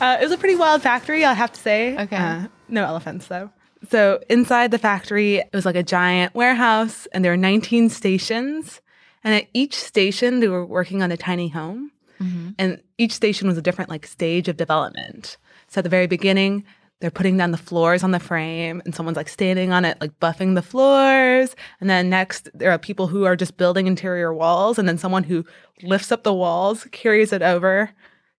Uh, 0.00 0.16
it 0.20 0.24
was 0.24 0.32
a 0.32 0.38
pretty 0.38 0.56
wild 0.56 0.82
factory, 0.82 1.24
I 1.24 1.34
have 1.34 1.52
to 1.52 1.60
say. 1.60 1.96
Okay. 1.96 2.16
Uh, 2.16 2.46
no 2.68 2.84
elephants, 2.84 3.26
though. 3.28 3.50
So 3.90 4.20
inside 4.28 4.70
the 4.70 4.78
factory, 4.78 5.36
it 5.36 5.50
was 5.52 5.64
like 5.64 5.76
a 5.76 5.82
giant 5.82 6.34
warehouse, 6.34 7.06
and 7.12 7.24
there 7.24 7.32
were 7.32 7.36
19 7.36 7.90
stations. 7.90 8.80
And 9.24 9.34
at 9.34 9.48
each 9.52 9.74
station, 9.74 10.40
they 10.40 10.48
were 10.48 10.64
working 10.64 11.02
on 11.02 11.12
a 11.12 11.16
tiny 11.16 11.48
home. 11.48 11.92
Mm-hmm. 12.20 12.50
And 12.58 12.82
each 12.98 13.12
station 13.12 13.48
was 13.48 13.58
a 13.58 13.62
different 13.62 13.90
like 13.90 14.06
stage 14.06 14.48
of 14.48 14.56
development. 14.56 15.36
So 15.68 15.80
at 15.80 15.84
the 15.84 15.90
very 15.90 16.06
beginning, 16.06 16.64
they're 17.00 17.10
putting 17.10 17.36
down 17.36 17.52
the 17.52 17.58
floors 17.58 18.02
on 18.02 18.10
the 18.10 18.18
frame 18.18 18.82
and 18.84 18.94
someone's 18.94 19.16
like 19.16 19.28
standing 19.28 19.72
on 19.72 19.84
it, 19.84 20.00
like 20.00 20.18
buffing 20.18 20.56
the 20.56 20.62
floors. 20.62 21.54
And 21.80 21.88
then 21.88 22.10
next, 22.10 22.48
there 22.54 22.72
are 22.72 22.78
people 22.78 23.06
who 23.06 23.24
are 23.24 23.36
just 23.36 23.56
building 23.56 23.86
interior 23.86 24.34
walls. 24.34 24.78
And 24.78 24.88
then 24.88 24.98
someone 24.98 25.22
who 25.22 25.44
lifts 25.82 26.10
up 26.10 26.24
the 26.24 26.34
walls, 26.34 26.86
carries 26.90 27.32
it 27.32 27.42
over, 27.42 27.90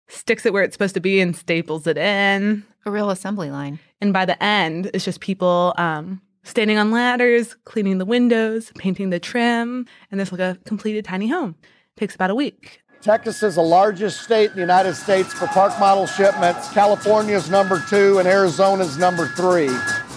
sticks 0.07 0.45
it 0.45 0.51
where 0.51 0.63
it's 0.63 0.74
supposed 0.74 0.95
to 0.95 1.00
be, 1.00 1.21
and 1.21 1.36
staples 1.36 1.88
it 1.88 1.98
in. 1.98 2.65
A 2.86 2.91
real 2.91 3.09
assembly 3.09 3.50
line. 3.50 3.79
And 4.01 4.12
by 4.12 4.25
the 4.25 4.41
end, 4.43 4.91
it's 4.93 5.05
just 5.05 5.21
people 5.21 5.74
um, 5.77 6.21
standing 6.43 6.77
on 6.77 6.91
ladders, 6.91 7.55
cleaning 7.65 7.98
the 7.98 8.05
windows, 8.05 8.72
painting 8.77 9.10
the 9.10 9.19
trim, 9.19 9.86
and 10.12 10.19
there's 10.19 10.31
like 10.31 10.41
a 10.41 10.58
completed 10.65 11.05
tiny 11.05 11.27
home. 11.27 11.55
It 11.62 12.00
takes 12.00 12.15
about 12.15 12.29
a 12.29 12.36
week. 12.36 12.81
Texas 13.01 13.41
is 13.43 13.55
the 13.55 13.62
largest 13.62 14.24
state 14.24 14.50
in 14.50 14.55
the 14.55 14.62
United 14.62 14.93
States 14.93 15.31
for 15.31 15.48
park 15.48 15.77
model 15.79 16.05
shipments. 16.05 16.69
California 16.74 17.36
is 17.36 17.50
number 17.50 17.81
two, 17.89 18.19
and 18.19 18.27
Arizona 18.27 18.84
is 18.84 18.98
number 18.98 19.27
three. 19.27 19.69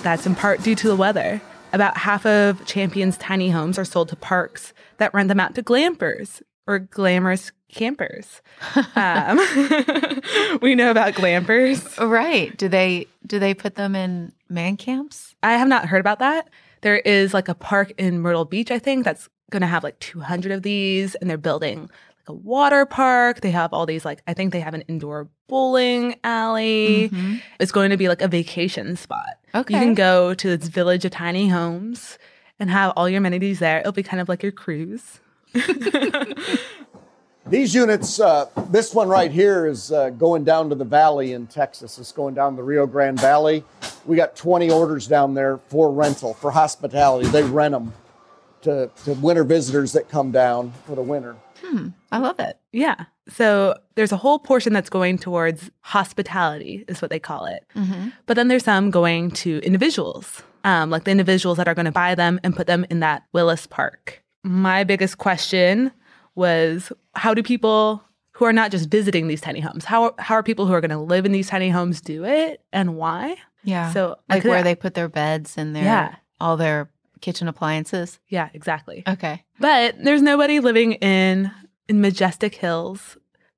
That's 0.03 0.27
in 0.27 0.35
part 0.35 0.63
due 0.63 0.75
to 0.75 0.89
the 0.89 0.97
weather. 0.97 1.41
About 1.73 1.97
half 1.97 2.27
of 2.27 2.67
Champion's 2.67 3.17
tiny 3.17 3.51
homes 3.51 3.79
are 3.79 3.85
sold 3.85 4.09
to 4.09 4.17
parks 4.17 4.75
that 4.99 5.15
rent 5.15 5.29
them 5.29 5.39
out 5.39 5.55
to 5.55 5.63
glampers 5.63 6.43
or 6.67 6.81
glamorous 6.81 7.53
campers. 7.73 8.41
Um, 8.95 9.39
we 10.63 10.75
know 10.75 10.91
about 10.91 11.15
glampers, 11.15 11.99
right? 11.99 12.57
Do 12.57 12.69
they 12.69 13.07
do 13.27 13.39
they 13.39 13.55
put 13.55 13.75
them 13.75 13.97
in 13.97 14.33
man 14.49 14.77
camps? 14.77 15.35
I 15.43 15.55
have 15.55 15.69
not 15.69 15.87
heard 15.87 16.01
about 16.01 16.19
that. 16.21 16.49
There 16.83 16.99
is 16.99 17.35
like 17.35 17.49
a 17.49 17.55
park 17.55 17.93
in 17.99 18.21
Myrtle 18.21 18.45
Beach, 18.45 18.71
I 18.71 18.79
think, 18.79 19.05
that's 19.05 19.29
going 19.51 19.63
to 19.63 19.67
have 19.67 19.83
like 19.83 19.99
200 20.01 20.53
of 20.53 20.63
these, 20.63 21.15
and 21.17 21.29
they're 21.29 21.39
building 21.39 21.83
like 21.83 22.29
a 22.29 22.33
water 22.33 22.87
park. 22.87 23.41
They 23.41 23.51
have 23.51 23.73
all 23.73 23.87
these 23.87 24.05
like 24.05 24.23
I 24.27 24.35
think 24.35 24.53
they 24.53 24.61
have 24.61 24.75
an 24.75 24.83
indoor 24.83 25.29
bowling 25.49 26.17
alley. 26.23 27.09
Mm-hmm. 27.09 27.37
It's 27.61 27.73
going 27.73 27.91
to 27.91 27.97
be 27.97 28.09
like 28.09 28.23
a 28.23 28.29
vacation 28.29 28.97
spot. 28.97 29.39
Okay, 29.55 29.75
you 29.75 29.81
can 29.81 29.95
go 29.95 30.35
to 30.35 30.57
this 30.57 30.69
village 30.69 31.05
of 31.05 31.11
tiny 31.13 31.49
homes 31.49 32.19
and 32.59 32.71
have 32.71 32.93
all 32.97 33.09
your 33.09 33.19
amenities 33.19 33.59
there. 33.59 33.81
It'll 33.81 33.93
be 33.93 34.03
kind 34.03 34.21
of 34.21 34.29
like 34.29 34.43
your 34.43 34.53
cruise. 34.53 35.21
These 37.47 37.75
units, 37.75 38.21
uh, 38.21 38.47
this 38.69 38.95
one 38.95 39.09
right 39.09 39.31
here 39.31 39.67
is 39.67 39.91
uh, 39.91 40.11
going 40.11 40.45
down 40.45 40.69
to 40.69 40.75
the 40.75 40.85
valley 40.85 41.33
in 41.33 41.49
Texas. 41.49 41.99
It's 41.99 42.13
going 42.13 42.35
down 42.35 42.55
the 42.55 42.63
Rio 42.63 42.87
Grande 42.87 43.21
Valley. 43.21 43.65
We 44.07 44.17
got 44.17 44.37
20 44.37 44.71
orders 44.71 45.09
down 45.09 45.35
there 45.35 45.59
for 45.69 45.91
rental, 45.91 46.35
for 46.35 46.53
hospitality. 46.53 47.29
They 47.29 47.43
rent 47.43 47.73
them 47.73 47.93
to, 48.63 48.91
to 49.05 49.15
winter 49.15 49.43
visitors 49.43 49.93
that 49.93 50.09
come 50.09 50.31
down 50.31 50.73
for 50.87 50.95
the 50.95 51.03
winter. 51.03 51.37
Hmm, 51.63 51.89
I 52.13 52.19
love 52.19 52.39
it. 52.39 52.59
Yeah. 52.73 53.07
So 53.29 53.77
there's 53.97 54.13
a 54.13 54.17
whole 54.17 54.39
portion 54.39 54.73
that's 54.73 54.91
going 54.91 55.19
towards 55.19 55.71
hospitality, 55.81 56.85
is 56.89 57.03
what 57.03 57.11
they 57.11 57.21
call 57.21 57.47
it. 57.47 57.65
Mm-hmm. 57.75 58.11
But 58.27 58.35
then 58.35 58.49
there's 58.49 58.65
some 58.65 58.91
going 58.91 59.31
to 59.33 59.59
individuals, 59.65 60.43
um, 60.65 60.91
like 60.91 61.05
the 61.05 61.11
individuals 61.11 61.59
that 61.59 61.67
are 61.69 61.75
going 61.75 61.87
to 61.87 61.93
buy 61.93 62.15
them 62.15 62.41
and 62.45 62.55
put 62.55 62.67
them 62.67 62.87
in 62.89 63.01
that 63.01 63.25
Willis 63.33 63.67
Park. 63.67 64.23
My 64.45 64.85
biggest 64.85 65.19
question 65.19 65.93
was 66.35 66.93
how 67.15 67.35
do 67.35 67.43
people 67.43 68.03
who 68.33 68.45
are 68.45 68.53
not 68.53 68.71
just 68.71 68.89
visiting 68.89 69.29
these 69.29 69.41
tiny 69.41 69.61
homes, 69.61 69.85
how 69.85 70.15
how 70.19 70.35
are 70.35 70.43
people 70.43 70.67
who 70.67 70.73
are 70.73 70.81
going 70.81 70.91
to 70.91 70.99
live 70.99 71.27
in 71.27 71.33
these 71.33 71.49
tiny 71.49 71.71
homes 71.71 72.01
do 72.01 72.25
it 72.25 72.63
and 72.73 72.97
why? 72.97 73.37
Yeah. 73.65 73.93
So 73.93 74.17
like 74.29 74.45
where 74.45 74.63
they 74.63 74.75
put 74.75 74.95
their 74.95 75.09
beds 75.09 75.57
and 75.57 75.77
their 75.77 75.85
yeah. 75.85 76.15
all 76.41 76.57
their 76.57 76.91
kitchen 77.21 77.49
appliances. 77.49 78.19
Yeah, 78.29 78.49
exactly. 78.55 79.05
Okay. 79.07 79.45
But 79.61 79.97
there's 80.03 80.23
nobody 80.23 80.61
living 80.61 80.95
in 80.95 81.51
in 81.89 82.01
Majestic 82.01 82.55
Hills 82.55 83.17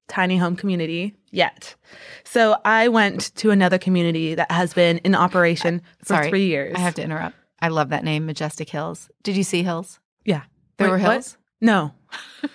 tiny 0.09 0.37
home 0.37 0.57
community 0.57 1.15
yet. 1.31 1.75
So 2.25 2.57
I 2.65 2.89
went 2.89 3.35
to 3.37 3.51
another 3.51 3.79
community 3.79 4.35
that 4.35 4.51
has 4.51 4.75
been 4.75 4.99
in 4.99 5.15
operation 5.15 5.81
for 6.01 6.15
Sorry, 6.17 6.29
3 6.29 6.47
years. 6.47 6.75
I 6.77 6.81
have 6.81 6.95
to 6.97 7.03
interrupt. 7.03 7.37
I 7.61 7.69
love 7.69 7.89
that 7.89 8.05
name, 8.05 8.27
Majestic 8.27 8.69
Hills. 8.69 9.09
Did 9.23 9.37
you 9.37 9.43
see 9.43 9.63
hills? 9.63 10.01
Yeah. 10.25 10.43
There 10.77 10.89
Wait, 10.89 10.93
were 10.93 10.99
hills? 10.99 11.39
What? 11.61 11.67
No. 11.67 11.95
The 12.43 12.51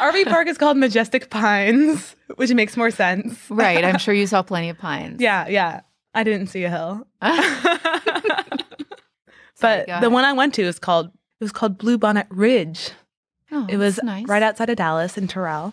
RV 0.00 0.24
park 0.26 0.48
is 0.48 0.58
called 0.58 0.76
Majestic 0.76 1.30
Pines, 1.30 2.16
which 2.36 2.52
makes 2.52 2.76
more 2.76 2.90
sense. 2.90 3.38
Right. 3.50 3.84
I'm 3.84 3.98
sure 3.98 4.14
you 4.14 4.26
saw 4.26 4.42
plenty 4.42 4.68
of 4.68 4.78
pines. 4.78 5.20
Yeah, 5.20 5.48
yeah. 5.48 5.80
I 6.14 6.24
didn't 6.24 6.48
see 6.48 6.64
a 6.64 6.70
hill. 6.70 7.06
but 9.60 9.86
the 10.00 10.10
one 10.10 10.24
I 10.24 10.32
went 10.32 10.54
to 10.54 10.62
is 10.62 10.78
called 10.78 11.08
it 11.40 11.44
was 11.44 11.52
called 11.52 11.78
Bluebonnet 11.78 12.26
Ridge. 12.30 12.90
Oh, 13.52 13.66
it 13.68 13.76
was 13.76 14.00
nice. 14.02 14.26
right 14.26 14.42
outside 14.42 14.70
of 14.70 14.76
Dallas 14.76 15.16
in 15.16 15.28
Terrell. 15.28 15.72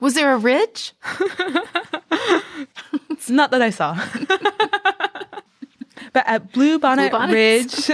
Was 0.00 0.14
there 0.14 0.32
a 0.32 0.38
ridge? 0.38 0.92
It's 3.10 3.30
not 3.30 3.50
that 3.52 3.62
I 3.62 3.70
saw. 3.70 3.94
but 6.12 6.24
at 6.26 6.52
Bluebonnet 6.52 7.10
Blue 7.10 7.32
Ridge, 7.32 7.90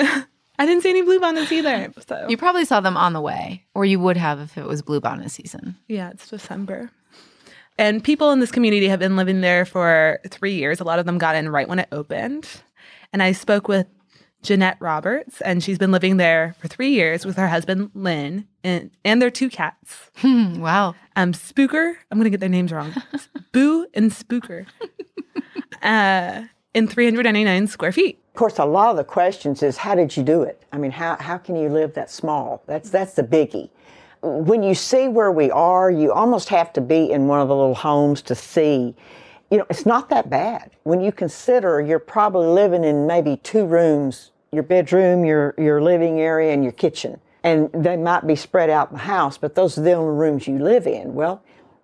I 0.58 0.66
didn't 0.66 0.82
see 0.82 0.90
any 0.90 1.02
bluebonnets 1.02 1.52
either. 1.52 1.92
So 2.06 2.26
you 2.28 2.36
probably 2.36 2.64
saw 2.64 2.80
them 2.80 2.96
on 2.96 3.12
the 3.12 3.20
way, 3.20 3.64
or 3.74 3.84
you 3.84 4.00
would 4.00 4.16
have 4.16 4.40
if 4.40 4.58
it 4.58 4.64
was 4.64 4.82
bluebonnet 4.82 5.30
season. 5.30 5.76
Yeah, 5.86 6.10
it's 6.10 6.28
December. 6.28 6.90
And 7.78 8.02
people 8.02 8.32
in 8.32 8.40
this 8.40 8.50
community 8.50 8.88
have 8.88 8.98
been 8.98 9.16
living 9.16 9.40
there 9.40 9.64
for 9.64 10.18
three 10.28 10.54
years. 10.54 10.80
A 10.80 10.84
lot 10.84 10.98
of 10.98 11.06
them 11.06 11.16
got 11.18 11.36
in 11.36 11.48
right 11.48 11.68
when 11.68 11.78
it 11.78 11.88
opened. 11.92 12.48
And 13.12 13.22
I 13.22 13.30
spoke 13.30 13.68
with 13.68 13.86
Jeanette 14.42 14.76
Roberts, 14.80 15.40
and 15.42 15.62
she's 15.62 15.78
been 15.78 15.92
living 15.92 16.16
there 16.16 16.54
for 16.58 16.66
three 16.68 16.90
years 16.90 17.24
with 17.24 17.36
her 17.36 17.48
husband 17.48 17.90
Lynn 17.94 18.46
and 18.64 18.90
and 19.04 19.22
their 19.22 19.30
two 19.30 19.48
cats. 19.48 20.10
wow. 20.24 20.94
Um, 21.16 21.32
Spooker. 21.32 21.94
I'm 22.10 22.18
gonna 22.18 22.30
get 22.30 22.40
their 22.40 22.48
names 22.48 22.72
wrong. 22.72 22.94
Boo 23.52 23.86
and 23.94 24.10
Spooker. 24.10 24.66
Uh, 25.82 26.44
in 26.75 26.87
399 26.87 27.66
square 27.66 27.92
feet 27.92 28.18
Of 28.28 28.38
course, 28.38 28.58
a 28.58 28.64
lot 28.64 28.90
of 28.90 28.96
the 28.96 29.04
questions 29.04 29.62
is 29.62 29.78
how 29.78 29.94
did 29.94 30.16
you 30.16 30.22
do 30.22 30.42
it? 30.42 30.62
I 30.72 30.78
mean, 30.78 30.90
how, 30.90 31.16
how 31.16 31.38
can 31.38 31.56
you 31.56 31.68
live 31.68 31.94
that 31.94 32.10
small? 32.10 32.62
That's, 32.66 32.90
that's 32.90 33.14
the 33.14 33.22
biggie. 33.22 33.70
When 34.22 34.62
you 34.62 34.75
see 34.75 35.08
where 35.08 35.32
we 35.32 35.50
are, 35.50 35.90
you 35.90 36.12
almost 36.12 36.48
have 36.48 36.72
to 36.75 36.80
be 36.80 37.10
in 37.10 37.26
one 37.26 37.40
of 37.40 37.48
the 37.48 37.56
little 37.56 37.75
homes 37.75 38.20
to 38.22 38.34
see, 38.34 38.94
you 39.50 39.58
know, 39.58 39.66
it's 39.70 39.87
not 39.87 40.08
that 40.10 40.28
bad. 40.28 40.70
When 40.82 41.00
you 41.00 41.12
consider 41.12 41.80
you're 41.80 41.98
probably 41.98 42.48
living 42.48 42.84
in 42.84 43.06
maybe 43.06 43.37
two 43.38 43.64
rooms, 43.64 44.32
your 44.52 44.62
bedroom, 44.62 45.25
your, 45.25 45.54
your 45.56 45.80
living 45.80 46.20
area, 46.20 46.52
and 46.52 46.62
your 46.62 46.72
kitchen. 46.72 47.20
And 47.44 47.70
they 47.72 47.96
might 47.96 48.26
be 48.26 48.34
spread 48.34 48.68
out 48.68 48.90
in 48.90 48.96
the 48.96 49.02
house, 49.04 49.38
but 49.38 49.54
those 49.54 49.78
are 49.78 49.82
the 49.82 49.92
only 49.92 50.14
rooms 50.14 50.46
you 50.46 50.58
live 50.58 50.87
in. 50.87 51.14
Well, 51.14 51.42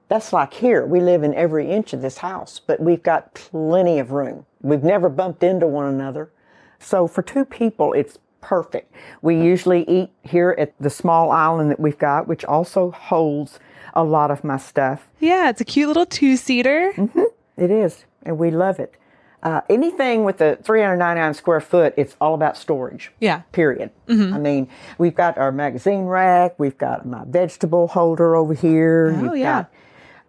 that's 0.08 0.32
like 0.32 0.52
here. 0.52 0.84
We 0.84 1.00
live 1.00 1.22
in 1.22 1.34
every 1.34 1.70
inch 1.70 1.92
of 1.92 2.02
this 2.02 2.18
house, 2.18 2.60
but 2.64 2.80
we've 2.80 3.02
got 3.02 3.34
plenty 3.34 3.98
of 3.98 4.10
room. 4.10 4.44
We've 4.64 4.82
never 4.82 5.08
bumped 5.08 5.42
into 5.42 5.66
one 5.66 5.86
another. 5.86 6.30
So 6.78 7.06
for 7.06 7.22
two 7.22 7.44
people, 7.44 7.92
it's 7.92 8.18
perfect. 8.40 8.92
We 9.22 9.40
usually 9.40 9.88
eat 9.88 10.10
here 10.22 10.54
at 10.58 10.74
the 10.80 10.90
small 10.90 11.30
island 11.30 11.70
that 11.70 11.80
we've 11.80 11.98
got, 11.98 12.26
which 12.26 12.44
also 12.44 12.90
holds 12.90 13.58
a 13.94 14.02
lot 14.04 14.30
of 14.30 14.42
my 14.42 14.56
stuff. 14.56 15.08
Yeah, 15.20 15.50
it's 15.50 15.60
a 15.60 15.64
cute 15.64 15.88
little 15.88 16.06
two 16.06 16.36
seater. 16.36 16.92
Mm-hmm. 16.96 17.22
It 17.56 17.70
is, 17.70 18.04
and 18.24 18.38
we 18.38 18.50
love 18.50 18.80
it. 18.80 18.94
Uh, 19.44 19.60
anything 19.68 20.24
with 20.24 20.38
the 20.38 20.58
399 20.62 21.34
square 21.34 21.60
foot, 21.60 21.92
it's 21.98 22.16
all 22.18 22.34
about 22.34 22.56
storage. 22.56 23.12
Yeah. 23.20 23.42
Period. 23.52 23.90
Mm-hmm. 24.08 24.34
I 24.34 24.38
mean, 24.38 24.68
we've 24.96 25.14
got 25.14 25.36
our 25.36 25.52
magazine 25.52 26.04
rack, 26.04 26.58
we've 26.58 26.78
got 26.78 27.06
my 27.06 27.24
vegetable 27.26 27.88
holder 27.88 28.34
over 28.34 28.54
here. 28.54 29.14
Oh, 29.22 29.34
yeah. 29.34 29.64
Got, 29.64 29.70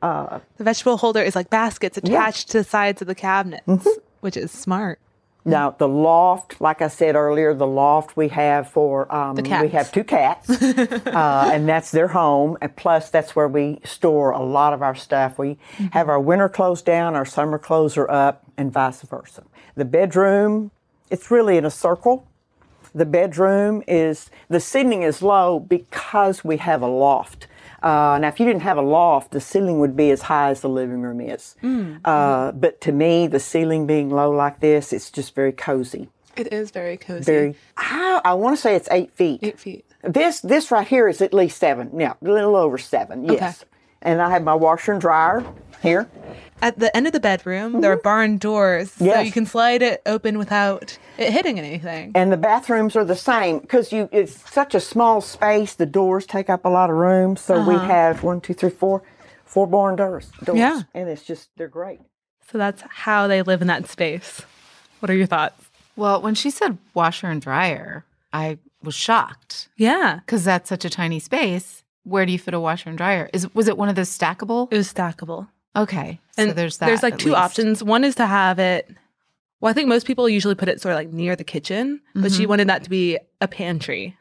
uh, 0.02 0.40
the 0.58 0.66
vegetable 0.66 0.98
holder 0.98 1.22
is 1.22 1.36
like 1.36 1.50
baskets 1.50 1.98
attached 1.98 2.50
yeah. 2.50 2.52
to 2.52 2.58
the 2.60 2.64
sides 2.66 3.02
of 3.02 3.08
the 3.08 3.16
cabinets, 3.16 3.66
mm-hmm. 3.66 3.90
Which 4.26 4.36
is 4.36 4.52
smart. 4.52 5.00
Now 5.48 5.70
the 5.70 5.88
loft, 5.88 6.60
like 6.60 6.82
I 6.82 6.88
said 6.88 7.16
earlier, 7.16 7.54
the 7.54 7.68
loft 7.68 8.18
we 8.18 8.30
have 8.30 8.68
for 8.72 9.14
um, 9.14 9.36
we 9.36 9.70
have 9.70 9.92
two 9.92 10.04
cats, 10.04 10.50
uh, 10.50 11.50
and 11.54 11.70
that's 11.70 11.92
their 11.92 12.08
home. 12.08 12.58
And 12.62 12.76
plus, 12.76 13.12
that's 13.12 13.36
where 13.36 13.48
we 13.48 13.80
store 13.84 14.32
a 14.32 14.42
lot 14.42 14.74
of 14.74 14.82
our 14.82 14.96
stuff. 14.96 15.38
We 15.38 15.50
mm-hmm. 15.50 15.86
have 15.92 16.10
our 16.10 16.20
winter 16.20 16.50
clothes 16.50 16.82
down, 16.82 17.14
our 17.16 17.26
summer 17.26 17.60
clothes 17.60 17.96
are 17.96 18.10
up, 18.10 18.44
and 18.58 18.74
vice 18.74 19.04
versa. 19.04 19.44
The 19.76 19.86
bedroom, 19.86 20.72
it's 21.12 21.30
really 21.30 21.58
in 21.58 21.66
a 21.66 21.72
circle. 21.72 22.28
The 22.96 23.06
bedroom 23.06 23.84
is 23.88 24.32
the 24.50 24.60
ceiling 24.60 25.04
is 25.04 25.22
low 25.22 25.60
because 25.60 26.44
we 26.44 26.58
have 26.58 26.82
a 26.82 26.88
loft. 26.88 27.46
Uh, 27.82 28.18
now, 28.22 28.28
if 28.28 28.40
you 28.40 28.46
didn't 28.46 28.62
have 28.62 28.78
a 28.78 28.82
loft, 28.82 29.32
the 29.32 29.42
ceiling 29.42 29.80
would 29.80 29.96
be 29.96 30.12
as 30.12 30.24
high 30.24 30.50
as 30.50 30.62
the 30.62 30.70
living 30.70 31.02
room 31.02 31.22
is. 31.22 31.56
Mm. 31.64 32.00
Uh, 32.04 32.52
but 32.52 32.82
to 32.82 32.92
me, 32.92 33.28
the 33.28 33.40
ceiling 33.40 33.86
being 33.86 34.10
low 34.10 34.32
like 34.32 34.60
this, 34.60 34.94
it's 34.94 35.12
just 35.12 35.36
very 35.36 35.52
cozy. 35.52 36.10
It 36.36 36.52
is 36.52 36.72
very 36.72 36.98
cozy. 36.98 37.24
Very. 37.24 37.56
I, 37.78 38.22
I 38.26 38.34
want 38.34 38.56
to 38.56 38.62
say 38.62 38.76
it's 38.76 38.90
eight 38.92 39.12
feet. 39.12 39.40
Eight 39.42 39.60
feet. 39.60 39.86
This 40.04 40.42
this 40.42 40.70
right 40.70 40.88
here 40.88 41.08
is 41.08 41.22
at 41.22 41.34
least 41.34 41.58
seven. 41.58 41.92
Yeah, 41.98 42.14
a 42.22 42.26
little 42.26 42.56
over 42.56 42.78
seven. 42.78 43.26
Yes. 43.26 43.62
Okay. 43.62 43.70
And 44.02 44.22
I 44.22 44.30
have 44.30 44.44
my 44.44 44.54
washer 44.54 44.92
and 44.92 45.02
dryer 45.02 45.44
here. 45.86 46.10
At 46.62 46.80
the 46.80 46.96
end 46.96 47.06
of 47.06 47.14
the 47.14 47.20
bedroom, 47.20 47.74
mm-hmm. 47.74 47.82
there 47.82 47.92
are 47.92 47.98
barn 47.98 48.38
doors, 48.38 48.94
yes. 49.00 49.16
so 49.16 49.22
you 49.22 49.32
can 49.32 49.46
slide 49.46 49.82
it 49.82 50.02
open 50.06 50.38
without 50.38 50.98
it 51.18 51.32
hitting 51.32 51.60
anything. 51.60 52.14
And 52.16 52.32
the 52.32 52.38
bathrooms 52.38 52.96
are 52.96 53.04
the 53.04 53.16
same 53.16 53.60
because 53.60 53.92
you 53.92 54.08
it's 54.12 54.50
such 54.52 54.74
a 54.74 54.80
small 54.80 55.20
space. 55.22 55.74
The 55.74 55.86
doors 55.86 56.26
take 56.26 56.50
up 56.50 56.64
a 56.64 56.70
lot 56.70 56.90
of 56.90 56.96
room, 56.96 57.36
so 57.36 57.56
uh-huh. 57.56 57.70
we 57.70 57.76
have 57.76 58.24
one, 58.24 58.40
two, 58.40 58.54
three, 58.54 58.70
four, 58.70 59.04
four 59.44 59.68
barn 59.68 59.98
doors. 59.98 60.32
doors. 60.44 60.58
Yeah, 60.58 60.84
and 60.94 61.10
it's 61.10 61.24
just 61.24 61.50
they're 61.58 61.68
great. 61.68 62.00
So 62.52 62.58
that's 62.58 62.84
how 62.88 63.28
they 63.28 63.42
live 63.42 63.62
in 63.62 63.68
that 63.68 63.88
space. 63.88 64.42
What 65.02 65.10
are 65.10 65.16
your 65.16 65.28
thoughts? 65.28 65.70
Well, 65.98 66.22
when 66.22 66.36
she 66.36 66.50
said 66.50 66.78
washer 66.94 67.28
and 67.28 67.42
dryer, 67.42 68.06
I 68.32 68.60
was 68.82 68.96
shocked. 68.96 69.68
Yeah, 69.76 70.20
because 70.26 70.46
that's 70.46 70.70
such 70.70 70.86
a 70.86 70.90
tiny 70.90 71.20
space. 71.20 71.84
Where 72.04 72.26
do 72.26 72.32
you 72.32 72.40
fit 72.40 72.54
a 72.54 72.60
washer 72.60 72.90
and 72.90 72.98
dryer? 72.98 73.30
Is 73.34 73.54
was 73.54 73.68
it 73.68 73.78
one 73.78 73.90
of 73.90 73.96
those 73.96 74.16
stackable? 74.16 74.72
It 74.72 74.78
was 74.78 74.94
stackable. 74.94 75.50
Okay. 75.76 76.20
And 76.38 76.50
so 76.50 76.54
there's 76.54 76.78
that. 76.78 76.88
There's 76.88 77.04
like 77.04 77.18
two 77.18 77.30
least. 77.30 77.40
options. 77.40 77.84
One 77.84 78.04
is 78.04 78.16
to 78.16 78.26
have 78.26 78.60
it 78.60 78.90
well, 79.66 79.72
I 79.72 79.74
think 79.74 79.88
most 79.88 80.06
people 80.06 80.30
usually 80.30 80.54
put 80.56 80.70
it 80.70 80.82
sort 80.82 80.94
of 80.94 80.98
like 80.98 81.12
near 81.12 81.36
the 81.36 81.44
kitchen, 81.44 82.02
but 82.14 82.26
mm-hmm. 82.26 82.38
she 82.38 82.46
wanted 82.46 82.70
that 82.70 82.84
to 82.84 82.90
be 82.90 83.18
a 83.42 83.48
pantry. 83.48 84.16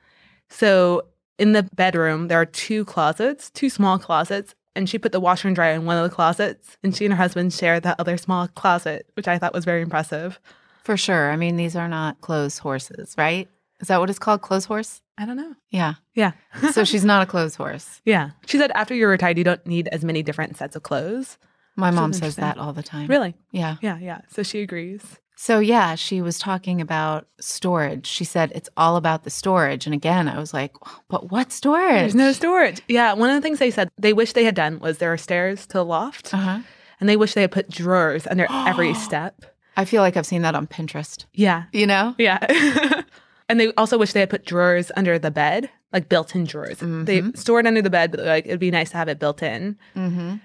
So 0.49 1.03
in 1.39 1.53
the 1.53 1.65
bedroom, 1.75 2.29
there 2.29 2.41
are 2.41 2.47
two 2.47 2.85
closets, 2.85 3.51
two 3.51 3.69
small 3.69 3.99
closets, 3.99 4.55
and 4.77 4.89
she 4.89 4.99
put 4.99 5.13
the 5.13 5.21
washer 5.21 5.49
and 5.49 5.55
dryer 5.55 5.75
in 5.75 5.85
one 5.85 5.97
of 5.97 6.09
the 6.09 6.15
closets, 6.15 6.79
and 6.83 6.97
she 6.97 7.05
and 7.05 7.13
her 7.13 7.19
husband 7.19 7.53
shared 7.53 7.83
that 7.83 7.99
other 7.99 8.17
small 8.17 8.49
closet, 8.49 9.07
which 9.15 9.29
I 9.29 9.39
thought 9.39 9.53
was 9.53 9.65
very 9.65 9.83
impressive. 9.83 10.41
For 10.83 10.97
sure. 10.97 11.31
I 11.31 11.37
mean, 11.37 11.57
these 11.57 11.77
are 11.77 11.89
not 11.89 12.21
clothes 12.21 12.59
horses, 12.59 13.15
right? 13.19 13.49
Is 13.81 13.89
that 13.89 14.01
what 14.01 14.11
it's 14.11 14.19
called? 14.19 14.41
Clothes 14.41 14.65
horse? 14.65 15.03
I 15.17 15.27
don't 15.27 15.37
know. 15.37 15.55
Yeah. 15.71 15.95
Yeah. 16.15 16.33
so 16.73 16.85
she's 16.85 17.05
not 17.05 17.23
a 17.23 17.27
clothes 17.27 17.55
horse. 17.55 18.01
Yeah. 18.05 18.31
She 18.47 18.59
said 18.59 18.71
after 18.73 18.95
you're 18.95 19.11
retired, 19.11 19.39
you 19.39 19.45
don't 19.45 19.65
need 19.67 19.89
as 19.89 20.05
many 20.05 20.23
different 20.23 20.57
sets 20.57 20.77
of 20.77 20.83
clothes. 20.83 21.39
My 21.77 21.91
mom 21.91 22.13
says 22.13 22.37
that 22.37 22.59
all 22.59 22.73
the 22.73 22.83
time. 22.83 23.09
Really? 23.09 23.35
Yeah. 23.51 23.77
Yeah. 23.81 23.99
Yeah. 23.99 24.21
So 24.29 24.43
she 24.43 24.61
agrees. 24.63 25.19
So, 25.37 25.59
yeah, 25.59 25.97
she 25.97 26.23
was 26.23 26.39
talking 26.39 26.81
about 26.81 27.27
storage. 27.41 28.07
She 28.07 28.25
said 28.25 28.53
it's 28.55 28.69
all 28.77 28.97
about 28.97 29.25
the 29.25 29.31
storage. 29.31 29.85
And 29.85 29.93
again, 29.95 30.29
I 30.29 30.39
was 30.39 30.55
like, 30.55 30.73
but 31.09 31.31
what 31.33 31.51
storage? 31.51 32.01
There's 32.01 32.15
no 32.15 32.31
storage. 32.33 32.81
Yeah. 32.89 33.15
One 33.15 33.31
of 33.31 33.35
the 33.37 33.41
things 33.41 33.59
they 33.59 33.73
said 33.73 33.89
they 33.99 34.13
wish 34.13 34.33
they 34.33 34.45
had 34.45 34.55
done 34.55 34.79
was 34.79 34.99
there 34.99 35.13
are 35.13 35.19
stairs 35.19 35.67
to 35.69 35.79
the 35.79 35.85
loft. 35.85 36.33
Uh-huh. 36.33 36.61
And 37.01 37.09
they 37.09 37.17
wish 37.17 37.35
they 37.35 37.41
had 37.41 37.51
put 37.53 37.69
drawers 37.69 38.27
under 38.29 38.47
every 38.51 38.95
step. 38.95 39.45
I 39.77 39.85
feel 39.85 40.03
like 40.03 40.17
I've 40.17 40.27
seen 40.27 40.43
that 40.43 40.55
on 40.55 40.69
Pinterest. 40.69 41.25
Yeah. 41.33 41.65
You 41.73 41.89
know? 41.89 42.15
Yeah. 42.17 42.39
and 43.49 43.61
they 43.61 43.73
also 43.75 43.99
wish 43.99 44.13
they 44.13 44.21
had 44.21 44.31
put 44.31 44.47
drawers 44.47 44.91
under 44.97 45.19
the 45.19 45.31
bed, 45.31 45.71
like 45.93 46.09
built 46.09 46.35
in 46.35 46.45
drawers. 46.45 46.79
Mm-hmm. 46.79 47.05
They 47.05 47.23
store 47.35 47.61
it 47.61 47.67
under 47.67 47.83
the 47.83 47.91
bed, 47.91 48.11
but 48.13 48.21
like 48.21 48.47
it'd 48.47 48.61
be 48.61 48.71
nice 48.71 48.91
to 48.91 48.97
have 48.97 49.09
it 49.09 49.19
built 49.19 49.43
in. 49.43 49.79
Mm-hmm. 49.95 50.37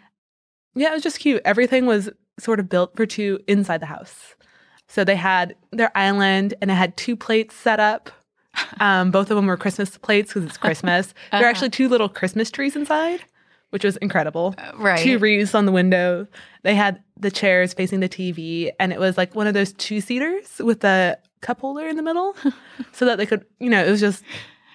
Yeah, 0.75 0.91
it 0.91 0.93
was 0.93 1.03
just 1.03 1.19
cute. 1.19 1.41
Everything 1.45 1.85
was 1.85 2.09
sort 2.39 2.59
of 2.59 2.69
built 2.69 2.95
for 2.95 3.05
two 3.05 3.39
inside 3.47 3.81
the 3.81 3.85
house. 3.85 4.35
So 4.87 5.03
they 5.03 5.15
had 5.15 5.55
their 5.71 5.95
island 5.95 6.53
and 6.61 6.71
it 6.71 6.75
had 6.75 6.97
two 6.97 7.15
plates 7.15 7.55
set 7.55 7.79
up. 7.79 8.11
Um, 8.81 9.11
both 9.11 9.29
of 9.29 9.35
them 9.37 9.45
were 9.45 9.55
Christmas 9.55 9.97
plates 9.97 10.33
because 10.33 10.43
it's 10.43 10.57
Christmas. 10.57 11.09
uh-huh. 11.09 11.37
There 11.39 11.47
are 11.47 11.49
actually 11.49 11.69
two 11.69 11.87
little 11.87 12.09
Christmas 12.09 12.51
trees 12.51 12.75
inside, 12.75 13.21
which 13.69 13.85
was 13.85 13.95
incredible. 13.97 14.55
Uh, 14.57 14.71
right. 14.75 14.99
Two 14.99 15.17
wreaths 15.17 15.55
on 15.55 15.65
the 15.65 15.71
window. 15.71 16.27
They 16.63 16.75
had 16.75 17.01
the 17.15 17.31
chairs 17.31 17.73
facing 17.73 18.01
the 18.01 18.09
TV, 18.09 18.71
and 18.79 18.91
it 18.91 18.99
was 18.99 19.17
like 19.17 19.33
one 19.33 19.47
of 19.47 19.53
those 19.53 19.71
two 19.73 20.01
seaters 20.01 20.57
with 20.59 20.81
the 20.81 21.17
cup 21.41 21.61
holder 21.61 21.87
in 21.87 21.95
the 21.95 22.01
middle 22.01 22.35
so 22.91 23.05
that 23.05 23.17
they 23.17 23.25
could, 23.25 23.45
you 23.59 23.69
know, 23.69 23.83
it 23.83 23.89
was 23.89 23.99
just 23.99 24.23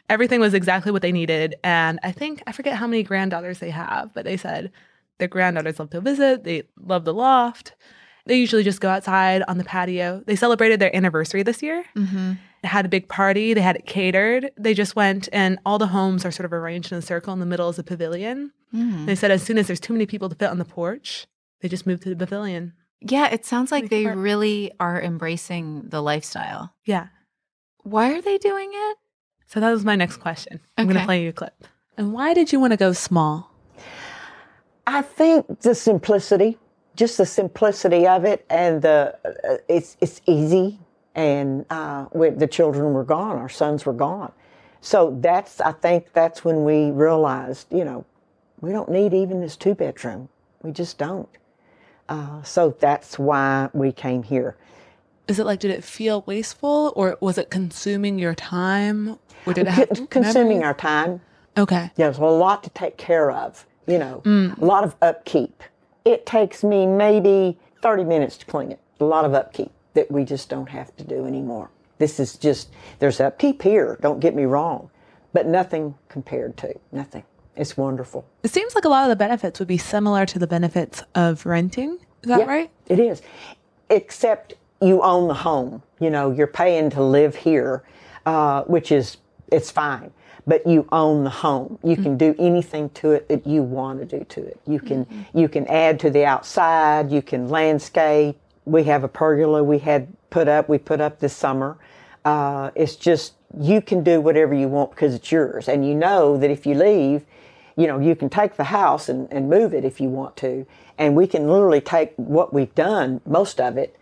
everything 0.09 0.41
was 0.41 0.55
exactly 0.55 0.93
what 0.93 1.03
they 1.03 1.13
needed. 1.13 1.57
And 1.65 1.99
I 2.03 2.13
think, 2.13 2.43
I 2.47 2.53
forget 2.53 2.77
how 2.77 2.87
many 2.87 3.03
granddaughters 3.03 3.59
they 3.59 3.71
have, 3.71 4.13
but 4.15 4.25
they 4.25 4.37
said 4.37 4.71
their 5.19 5.29
granddaughters 5.29 5.79
love 5.79 5.91
to 5.91 6.01
visit, 6.01 6.45
they 6.45 6.65
love 6.81 7.05
the 7.05 7.15
loft. 7.15 7.75
They 8.27 8.37
usually 8.37 8.63
just 8.63 8.81
go 8.81 8.89
outside 8.89 9.43
on 9.49 9.59
the 9.59 9.65
patio. 9.65 10.23
They 10.27 10.35
celebrated 10.35 10.81
their 10.81 10.95
anniversary 10.97 11.43
this 11.43 11.63
year. 11.63 11.85
Mm-hmm. 11.95 12.33
They 12.63 12.69
had 12.69 12.87
a 12.87 12.89
big 12.89 13.07
party. 13.07 13.53
They 13.53 13.61
had 13.61 13.77
it 13.77 13.85
catered. 13.85 14.51
They 14.57 14.73
just 14.73 14.97
went, 14.97 15.29
and 15.31 15.59
all 15.67 15.77
the 15.77 15.89
homes 15.89 16.25
are 16.25 16.31
sort 16.31 16.47
of 16.47 16.53
arranged 16.55 16.91
in 16.91 16.97
a 16.97 17.03
circle. 17.03 17.35
In 17.35 17.41
the 17.41 17.45
middle 17.45 17.69
is 17.69 17.79
a 17.79 17.83
pavilion. 17.83 18.53
Mm. 18.75 19.05
They 19.05 19.15
said 19.15 19.31
as 19.31 19.43
soon 19.43 19.59
as 19.59 19.67
there's 19.67 19.81
too 19.81 19.93
many 19.93 20.07
people 20.07 20.31
to 20.31 20.35
fit 20.35 20.49
on 20.49 20.57
the 20.57 20.65
porch, 20.65 21.27
they 21.61 21.69
just 21.69 21.87
move 21.87 22.01
to 22.01 22.09
the 22.09 22.17
pavilion. 22.17 22.73
Yeah, 23.01 23.29
it 23.31 23.45
sounds 23.45 23.71
like 23.71 23.91
they 23.91 24.07
really 24.07 24.73
are 24.81 25.01
embracing 25.01 25.89
the 25.89 26.01
lifestyle. 26.01 26.75
Yeah. 26.85 27.09
Why 27.83 28.13
are 28.13 28.23
they 28.23 28.39
doing 28.39 28.71
it? 28.73 28.97
So 29.47 29.61
that 29.61 29.71
was 29.71 29.85
my 29.85 29.95
next 29.95 30.17
question. 30.17 30.61
I'm 30.79 30.87
going 30.87 30.99
to 30.99 31.05
play 31.05 31.23
you 31.23 31.29
a 31.29 31.33
clip. 31.33 31.65
And 31.97 32.13
why 32.13 32.35
did 32.35 32.53
you 32.53 32.59
want 32.59 32.73
to 32.73 32.77
go 32.77 32.93
small? 32.93 33.51
I 34.87 35.03
think 35.03 35.61
the 35.61 35.75
simplicity, 35.75 36.59
just 36.97 37.19
the 37.19 37.27
simplicity 37.27 38.07
of 38.07 38.25
it, 38.25 38.45
and 38.51 38.83
the 38.83 39.17
uh, 39.25 39.57
it's 39.69 39.97
it's 40.01 40.21
easy. 40.27 40.79
And 41.15 41.65
uh, 41.71 42.07
when 42.07 42.39
the 42.39 42.47
children 42.47 42.93
were 42.93 43.05
gone, 43.05 43.37
our 43.37 43.49
sons 43.49 43.87
were 43.87 43.93
gone, 43.93 44.33
so 44.81 45.17
that's 45.21 45.61
I 45.61 45.73
think 45.73 46.13
that's 46.13 46.45
when 46.45 46.65
we 46.65 46.91
realized, 46.91 47.73
you 47.73 47.85
know, 47.85 48.05
we 48.61 48.73
don't 48.73 48.91
need 48.91 49.15
even 49.15 49.41
this 49.41 49.57
two 49.57 49.75
bedroom. 49.75 50.29
We 50.63 50.73
just 50.73 50.99
don't. 50.99 51.29
Uh, 52.09 52.43
so 52.43 52.77
that's 52.81 53.19
why 53.19 53.69
we 53.73 53.93
came 53.93 54.23
here. 54.23 54.57
Is 55.27 55.39
it 55.39 55.47
like, 55.47 55.61
did 55.61 55.71
it 55.71 55.83
feel 55.83 56.23
wasteful 56.27 56.93
or 56.97 57.17
was 57.21 57.39
it 57.39 57.51
consuming 57.51 58.19
your 58.19 58.35
time? 58.35 59.19
Or 59.47 59.55
did 59.55 59.67
it 59.67 59.71
have 59.71 59.89
C- 59.97 60.07
consuming 60.07 60.63
our 60.63 60.75
time. 60.75 61.21
Okay. 61.57 61.91
Yeah, 61.97 62.07
there's 62.07 62.19
a 62.19 62.25
lot 62.25 62.63
to 62.65 62.71
take 62.71 62.97
care 62.99 63.31
of, 63.31 63.67
you 63.87 63.99
know, 63.99 64.21
Mm. 64.25 64.61
a 64.61 64.65
lot 64.65 64.85
of 64.85 64.95
upkeep. 65.01 65.63
It 66.05 66.27
takes 66.27 66.63
me 66.63 66.87
maybe 66.87 67.57
30 67.81 68.05
minutes 68.05 68.37
to 68.39 68.47
clean 68.47 68.71
it. 68.73 68.81
A 69.01 69.05
lot 69.05 69.25
of 69.25 69.33
upkeep 69.35 69.71
that 69.95 70.11
we 70.11 70.25
just 70.25 70.49
don't 70.51 70.69
have 70.69 70.95
to 70.97 71.05
do 71.05 71.25
anymore. 71.27 71.71
This 71.99 72.19
is 72.21 72.37
just, 72.37 72.69
there's 72.99 73.21
upkeep 73.21 73.63
here, 73.63 73.97
don't 74.03 74.21
get 74.21 74.35
me 74.35 74.45
wrong, 74.45 74.91
but 75.33 75.47
nothing 75.47 75.95
compared 76.09 76.57
to, 76.59 76.75
nothing. 76.93 77.23
It's 77.57 77.77
wonderful. 77.77 78.25
It 78.43 78.51
seems 78.51 78.75
like 78.75 78.85
a 78.85 78.89
lot 78.89 79.05
of 79.05 79.11
the 79.11 79.17
benefits 79.17 79.59
would 79.59 79.69
be 79.69 79.79
similar 79.79 80.27
to 80.27 80.39
the 80.39 80.47
benefits 80.47 81.03
of 81.15 81.47
renting. 81.47 81.99
Is 82.23 82.29
that 82.29 82.41
Yeah, 82.41 82.47
right? 82.47 82.71
It 82.89 82.99
is. 82.99 83.23
Except 83.91 84.55
you 84.81 85.03
own 85.03 85.29
the 85.29 85.35
home. 85.35 85.83
You 86.01 86.11
know, 86.11 86.31
you're 86.31 86.47
paying 86.47 86.91
to 86.91 87.03
live 87.03 87.37
here, 87.37 87.83
uh, 88.27 88.63
which 88.63 88.91
is, 88.91 89.19
it's 89.53 89.71
fine. 89.71 90.11
But 90.47 90.67
you 90.67 90.87
own 90.93 91.25
the 91.25 91.31
home. 91.31 91.79
You 91.83 91.97
can 91.97 92.19
do 92.19 92.35
anything 92.39 92.91
to 92.91 93.13
it 93.13 93.29
that 93.29 93.47
you 93.47 93.63
want 93.63 94.01
to 94.01 94.19
do 94.19 94.25
to 94.27 94.45
it. 94.45 94.61
You 94.67 94.79
can 94.79 95.07
you 95.33 95.49
can 95.49 95.67
add 95.69 95.99
to 96.01 96.11
the 96.11 96.27
outside. 96.27 97.11
You 97.11 97.23
can 97.23 97.49
landscape. 97.49 98.37
We 98.67 98.85
have 98.85 99.05
a 99.05 99.09
pergola 99.09 99.65
we 99.65 99.79
had 99.79 100.07
put 100.29 100.47
up. 100.47 100.69
We 100.69 100.77
put 100.77 101.01
up 101.01 101.19
this 101.21 101.35
summer. 101.35 101.79
Uh, 102.27 102.73
it's 102.75 102.95
just 102.95 103.33
you 103.59 103.81
can 103.81 104.05
do 104.05 104.21
whatever 104.21 104.53
you 104.53 104.69
want 104.69 104.91
because 104.91 105.15
it's 105.15 105.33
yours, 105.33 105.67
and 105.67 105.87
you 105.89 105.95
know 105.95 106.37
that 106.37 106.51
if 106.51 106.67
you 106.67 106.75
leave, 106.75 107.25
you 107.77 107.87
know, 107.87 107.99
you 107.99 108.15
can 108.15 108.29
take 108.29 108.57
the 108.57 108.65
house 108.65 109.09
and, 109.09 109.29
and 109.31 109.49
move 109.51 109.75
it 109.75 109.85
if 109.85 110.01
you 110.01 110.09
want 110.09 110.37
to. 110.39 110.67
And 110.99 111.17
we 111.17 111.27
can 111.27 111.49
literally 111.49 111.81
take 111.81 112.13
what 112.17 112.53
we've 112.55 112.75
done, 112.75 113.21
most 113.27 113.61
of 113.61 113.77
it, 113.77 113.97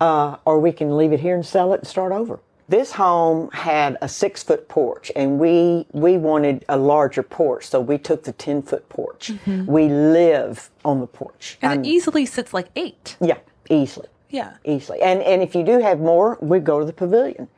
uh, 0.00 0.36
or 0.44 0.58
we 0.60 0.72
can 0.72 0.96
leave 0.96 1.12
it 1.12 1.20
here 1.20 1.34
and 1.34 1.44
sell 1.44 1.72
it 1.74 1.80
and 1.80 1.88
start 1.88 2.12
over. 2.12 2.40
This 2.68 2.92
home 2.92 3.50
had 3.52 3.96
a 4.02 4.08
six 4.10 4.42
foot 4.42 4.68
porch, 4.68 5.10
and 5.16 5.38
we 5.38 5.86
we 5.92 6.18
wanted 6.18 6.66
a 6.68 6.76
larger 6.76 7.22
porch, 7.22 7.66
so 7.66 7.80
we 7.80 7.96
took 7.96 8.24
the 8.24 8.32
ten 8.32 8.60
foot 8.60 8.86
porch. 8.90 9.32
We 9.46 9.88
live 9.88 10.68
on 10.84 11.00
the 11.00 11.06
porch. 11.06 11.56
And 11.62 11.70
I'm- 11.70 11.80
it 11.84 11.86
easily 11.88 12.26
sits 12.26 12.52
like 12.52 12.68
eight. 12.76 13.16
yeah, 13.20 13.38
easily 13.70 14.08
Yeah. 14.28 14.52
easily. 14.64 15.00
And 15.00 15.22
and 15.22 15.40
if 15.42 15.54
you 15.54 15.62
do 15.64 15.78
have 15.80 15.98
more, 15.98 16.36
we 16.42 16.58
go 16.60 16.78
to 16.78 16.84
the 16.84 16.92
pavilion. 16.92 17.48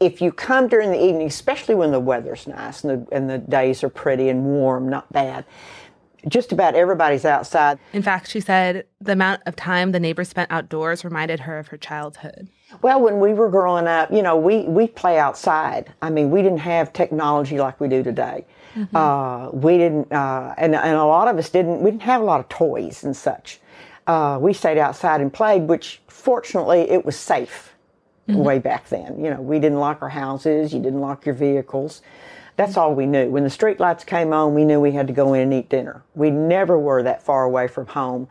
If 0.00 0.20
you 0.20 0.32
come 0.32 0.68
during 0.68 0.90
the 0.90 1.02
evening, 1.02 1.26
especially 1.26 1.74
when 1.74 1.92
the 1.92 2.00
weather's 2.00 2.46
nice 2.46 2.84
and 2.84 3.06
the, 3.06 3.14
and 3.14 3.30
the 3.30 3.38
days 3.38 3.84
are 3.84 3.88
pretty 3.88 4.28
and 4.28 4.44
warm, 4.44 4.88
not 4.88 5.12
bad, 5.12 5.44
just 6.28 6.52
about 6.52 6.74
everybody's 6.74 7.24
outside. 7.24 7.78
In 7.92 8.02
fact, 8.02 8.28
she 8.28 8.40
said 8.40 8.86
the 9.00 9.12
amount 9.12 9.42
of 9.46 9.56
time 9.56 9.92
the 9.92 10.00
neighbors 10.00 10.28
spent 10.28 10.50
outdoors 10.50 11.04
reminded 11.04 11.40
her 11.40 11.58
of 11.58 11.68
her 11.68 11.76
childhood. 11.76 12.48
Well, 12.80 13.00
when 13.00 13.20
we 13.20 13.34
were 13.34 13.48
growing 13.48 13.86
up, 13.86 14.10
you 14.12 14.22
know, 14.22 14.36
we 14.36 14.62
we 14.62 14.86
play 14.86 15.18
outside. 15.18 15.92
I 16.00 16.10
mean, 16.10 16.30
we 16.30 16.42
didn't 16.42 16.58
have 16.58 16.92
technology 16.92 17.58
like 17.58 17.80
we 17.80 17.88
do 17.88 18.02
today. 18.02 18.46
Uh, 18.94 19.50
we 19.52 19.76
didn't, 19.76 20.10
uh, 20.10 20.54
and 20.56 20.74
and 20.74 20.96
a 20.96 21.04
lot 21.04 21.28
of 21.28 21.36
us 21.36 21.50
didn't. 21.50 21.82
We 21.82 21.90
didn't 21.90 22.02
have 22.02 22.22
a 22.22 22.24
lot 22.24 22.40
of 22.40 22.48
toys 22.48 23.04
and 23.04 23.14
such. 23.14 23.60
Uh, 24.06 24.38
we 24.40 24.52
stayed 24.54 24.78
outside 24.78 25.20
and 25.20 25.32
played, 25.32 25.68
which 25.68 26.00
fortunately 26.08 26.90
it 26.90 27.04
was 27.04 27.16
safe 27.16 27.71
Mm-hmm. 28.28 28.38
way 28.38 28.58
back 28.60 28.88
then. 28.88 29.22
You 29.24 29.30
know, 29.30 29.40
we 29.40 29.58
didn't 29.58 29.80
lock 29.80 30.00
our 30.00 30.08
houses. 30.08 30.72
You 30.72 30.80
didn't 30.80 31.00
lock 31.00 31.26
your 31.26 31.34
vehicles. 31.34 32.02
That's 32.56 32.76
all 32.76 32.94
we 32.94 33.06
knew. 33.06 33.28
When 33.30 33.42
the 33.42 33.50
street 33.50 33.80
lights 33.80 34.04
came 34.04 34.32
on, 34.32 34.54
we 34.54 34.64
knew 34.64 34.78
we 34.78 34.92
had 34.92 35.08
to 35.08 35.12
go 35.12 35.34
in 35.34 35.42
and 35.42 35.54
eat 35.54 35.68
dinner. 35.68 36.04
We 36.14 36.30
never 36.30 36.78
were 36.78 37.02
that 37.02 37.24
far 37.24 37.42
away 37.44 37.66
from 37.66 37.86
home. 37.86 38.28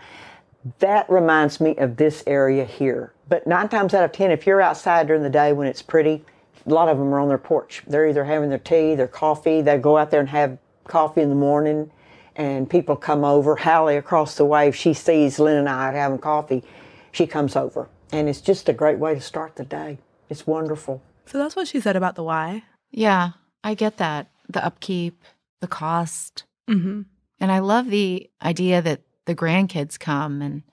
That 0.80 1.10
reminds 1.10 1.60
me 1.60 1.76
of 1.76 1.98
this 1.98 2.24
area 2.26 2.64
here. 2.64 3.14
But 3.28 3.48
nine 3.48 3.68
times 3.68 3.94
out 3.94 4.04
of 4.04 4.12
ten, 4.12 4.32
if 4.32 4.48
you're 4.48 4.62
outside 4.62 5.08
during 5.08 5.24
the 5.24 5.30
day 5.30 5.52
when 5.52 5.68
it's 5.68 5.82
pretty, 5.82 6.24
a 6.66 6.70
lot 6.70 6.88
of 6.88 6.98
them 6.98 7.14
are 7.14 7.20
on 7.20 7.28
their 7.28 7.38
porch. 7.38 7.82
They're 7.88 8.08
either 8.08 8.24
having 8.24 8.50
their 8.50 8.60
tea, 8.60 8.96
their 8.96 9.08
coffee. 9.08 9.62
They 9.62 9.78
go 9.78 9.98
out 9.98 10.12
there 10.12 10.20
and 10.20 10.30
have 10.30 10.58
coffee 10.86 11.22
in 11.22 11.30
the 11.30 11.36
morning, 11.36 11.92
and 12.36 12.70
people 12.70 12.96
come 12.96 13.24
over. 13.24 13.56
Hallie 13.56 13.98
across 13.98 14.36
the 14.36 14.46
way, 14.46 14.68
if 14.68 14.76
she 14.76 14.94
sees 14.94 15.40
Lynn 15.40 15.58
and 15.58 15.70
I 15.70 15.92
having 15.92 16.20
coffee, 16.20 16.64
she 17.12 17.26
comes 17.26 17.56
over, 17.56 17.90
and 18.12 18.28
it's 18.30 18.42
just 18.42 18.70
a 18.70 18.74
great 18.74 19.00
way 19.00 19.16
to 19.16 19.22
start 19.22 19.56
the 19.56 19.66
day. 19.66 19.98
It's 20.30 20.48
wonderful. 20.48 21.02
So 21.26 21.38
that's 21.38 21.56
what 21.56 21.68
she 21.68 21.80
said 21.80 21.96
about 21.96 22.16
the 22.16 22.24
why. 22.24 22.64
Yeah, 22.92 23.32
I 23.64 23.74
get 23.74 23.98
that. 23.98 24.28
The 24.50 24.64
upkeep, 24.64 25.24
the 25.62 25.68
cost. 25.68 26.44
Mm-hmm. 26.70 27.02
And 27.40 27.52
I 27.52 27.60
love 27.60 27.90
the 27.90 28.30
idea 28.42 28.82
that 28.82 29.02
the 29.26 29.36
grandkids 29.36 30.00
come 30.00 30.42
and 30.42 30.64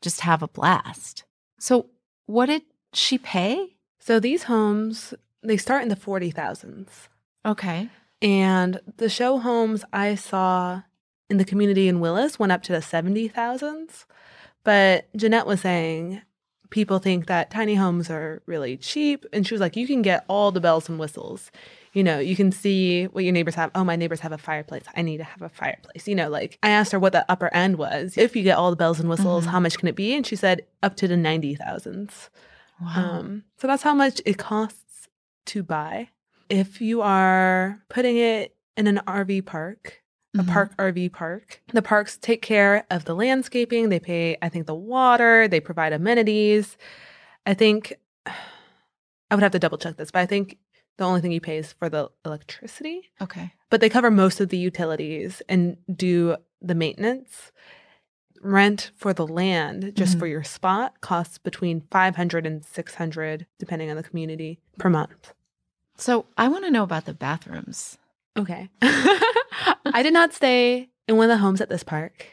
just 0.00 0.20
have 0.20 0.42
a 0.42 0.48
blast. 0.48 1.24
So, 1.58 1.86
what 2.26 2.46
did 2.46 2.62
she 2.92 3.18
pay? 3.18 3.76
So 3.98 4.20
these 4.20 4.44
homes, 4.44 5.14
they 5.42 5.56
start 5.56 5.82
in 5.82 5.88
the 5.88 5.96
40,000s. 5.96 7.08
Okay. 7.44 7.88
And 8.22 8.80
the 8.96 9.08
show 9.08 9.38
homes 9.38 9.84
I 9.92 10.14
saw 10.14 10.82
in 11.28 11.38
the 11.38 11.44
community 11.44 11.88
in 11.88 12.00
Willis 12.00 12.38
went 12.38 12.52
up 12.52 12.62
to 12.64 12.72
the 12.72 12.78
70,000s. 12.78 14.04
But 14.64 15.08
Jeanette 15.16 15.46
was 15.46 15.60
saying 15.60 16.22
people 16.76 16.98
think 16.98 17.24
that 17.24 17.50
tiny 17.50 17.74
homes 17.74 18.10
are 18.10 18.42
really 18.44 18.76
cheap. 18.76 19.24
And 19.32 19.46
she 19.46 19.54
was 19.54 19.62
like, 19.62 19.76
you 19.76 19.86
can 19.86 20.02
get 20.02 20.26
all 20.28 20.52
the 20.52 20.60
bells 20.60 20.90
and 20.90 20.98
whistles. 20.98 21.50
You 21.94 22.04
know, 22.04 22.18
you 22.18 22.36
can 22.36 22.52
see 22.52 23.04
what 23.06 23.24
your 23.24 23.32
neighbors 23.32 23.54
have. 23.54 23.70
Oh, 23.74 23.82
my 23.82 23.96
neighbors 23.96 24.20
have 24.20 24.32
a 24.32 24.36
fireplace. 24.36 24.82
I 24.94 25.00
need 25.00 25.16
to 25.16 25.24
have 25.24 25.40
a 25.40 25.48
fireplace. 25.48 26.06
You 26.06 26.14
know, 26.14 26.28
like 26.28 26.58
I 26.62 26.68
asked 26.68 26.92
her 26.92 26.98
what 26.98 27.14
the 27.14 27.24
upper 27.30 27.48
end 27.54 27.78
was. 27.78 28.18
If 28.18 28.36
you 28.36 28.42
get 28.42 28.58
all 28.58 28.68
the 28.68 28.76
bells 28.76 29.00
and 29.00 29.08
whistles, 29.08 29.46
how 29.46 29.58
much 29.58 29.78
can 29.78 29.88
it 29.88 29.96
be? 29.96 30.14
And 30.14 30.26
she 30.26 30.36
said 30.36 30.66
up 30.82 30.96
to 30.96 31.08
the 31.08 31.14
90,000s. 31.14 32.28
Wow. 32.82 32.92
Um, 32.94 33.44
so 33.56 33.66
that's 33.66 33.82
how 33.82 33.94
much 33.94 34.20
it 34.26 34.36
costs 34.36 35.08
to 35.46 35.62
buy. 35.62 36.10
If 36.50 36.82
you 36.82 37.00
are 37.00 37.80
putting 37.88 38.18
it 38.18 38.54
in 38.76 38.86
an 38.86 39.00
RV 39.06 39.46
park, 39.46 40.02
a 40.38 40.42
mm-hmm. 40.42 40.52
park 40.52 40.76
RV 40.76 41.12
park, 41.12 41.62
the 41.72 41.82
parks 41.82 42.16
take 42.16 42.42
care 42.42 42.86
of 42.90 43.04
the 43.04 43.14
landscaping. 43.14 43.88
They 43.88 44.00
pay, 44.00 44.36
I 44.42 44.48
think, 44.48 44.66
the 44.66 44.74
water, 44.74 45.48
they 45.48 45.60
provide 45.60 45.92
amenities. 45.92 46.76
I 47.44 47.54
think 47.54 47.94
I 48.26 49.34
would 49.34 49.42
have 49.42 49.52
to 49.52 49.58
double 49.58 49.78
check 49.78 49.96
this, 49.96 50.10
but 50.10 50.20
I 50.20 50.26
think 50.26 50.58
the 50.98 51.04
only 51.04 51.20
thing 51.20 51.32
you 51.32 51.40
pay 51.40 51.58
is 51.58 51.72
for 51.72 51.88
the 51.88 52.10
electricity. 52.24 53.10
Okay. 53.20 53.52
But 53.70 53.80
they 53.80 53.88
cover 53.88 54.10
most 54.10 54.40
of 54.40 54.48
the 54.48 54.58
utilities 54.58 55.42
and 55.48 55.76
do 55.94 56.36
the 56.60 56.74
maintenance. 56.74 57.52
Rent 58.42 58.92
for 58.94 59.12
the 59.12 59.26
land, 59.26 59.92
just 59.94 60.12
mm-hmm. 60.12 60.20
for 60.20 60.26
your 60.26 60.44
spot, 60.44 61.00
costs 61.00 61.38
between 61.38 61.82
500 61.90 62.46
and 62.46 62.64
600 62.64 63.46
depending 63.58 63.90
on 63.90 63.96
the 63.96 64.02
community 64.02 64.60
per 64.78 64.88
month. 64.90 65.32
So, 65.96 66.26
I 66.36 66.48
want 66.48 66.64
to 66.64 66.70
know 66.70 66.82
about 66.82 67.06
the 67.06 67.14
bathrooms. 67.14 67.96
Okay. 68.36 68.68
I 68.82 70.00
did 70.02 70.12
not 70.12 70.32
stay 70.32 70.90
in 71.08 71.16
one 71.16 71.30
of 71.30 71.36
the 71.36 71.42
homes 71.42 71.60
at 71.60 71.68
this 71.68 71.82
park. 71.82 72.26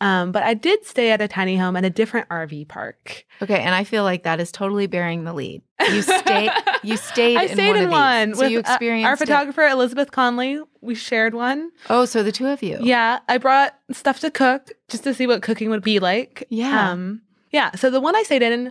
Um, 0.00 0.32
but 0.32 0.42
I 0.42 0.54
did 0.54 0.84
stay 0.84 1.12
at 1.12 1.22
a 1.22 1.28
tiny 1.28 1.56
home 1.56 1.76
at 1.76 1.84
a 1.84 1.90
different 1.90 2.28
RV 2.28 2.68
park. 2.68 3.24
Okay, 3.40 3.60
and 3.60 3.74
I 3.74 3.84
feel 3.84 4.02
like 4.02 4.24
that 4.24 4.40
is 4.40 4.52
totally 4.52 4.86
bearing 4.86 5.24
the 5.24 5.32
lead. 5.32 5.62
You 5.90 6.02
stayed. 6.02 6.50
You 6.84 6.98
stayed. 6.98 7.38
I 7.38 7.44
in 7.44 7.54
stayed 7.54 7.68
one 7.68 7.76
in 7.78 7.90
one. 7.90 8.34
So 8.34 8.40
with, 8.40 8.50
you 8.50 8.58
experienced 8.58 9.06
uh, 9.06 9.08
our 9.08 9.16
photographer 9.16 9.62
it. 9.62 9.72
Elizabeth 9.72 10.10
Conley. 10.10 10.60
We 10.82 10.94
shared 10.94 11.32
one. 11.32 11.70
Oh, 11.88 12.04
so 12.04 12.22
the 12.22 12.30
two 12.30 12.46
of 12.46 12.62
you. 12.62 12.76
Yeah, 12.78 13.20
I 13.26 13.38
brought 13.38 13.74
stuff 13.90 14.20
to 14.20 14.30
cook 14.30 14.72
just 14.88 15.02
to 15.04 15.14
see 15.14 15.26
what 15.26 15.40
cooking 15.40 15.70
would 15.70 15.82
be 15.82 15.98
like. 15.98 16.46
Yeah. 16.50 16.90
Um, 16.90 17.22
yeah. 17.52 17.74
So 17.74 17.88
the 17.88 18.02
one 18.02 18.14
I 18.14 18.22
stayed 18.22 18.42
in 18.42 18.70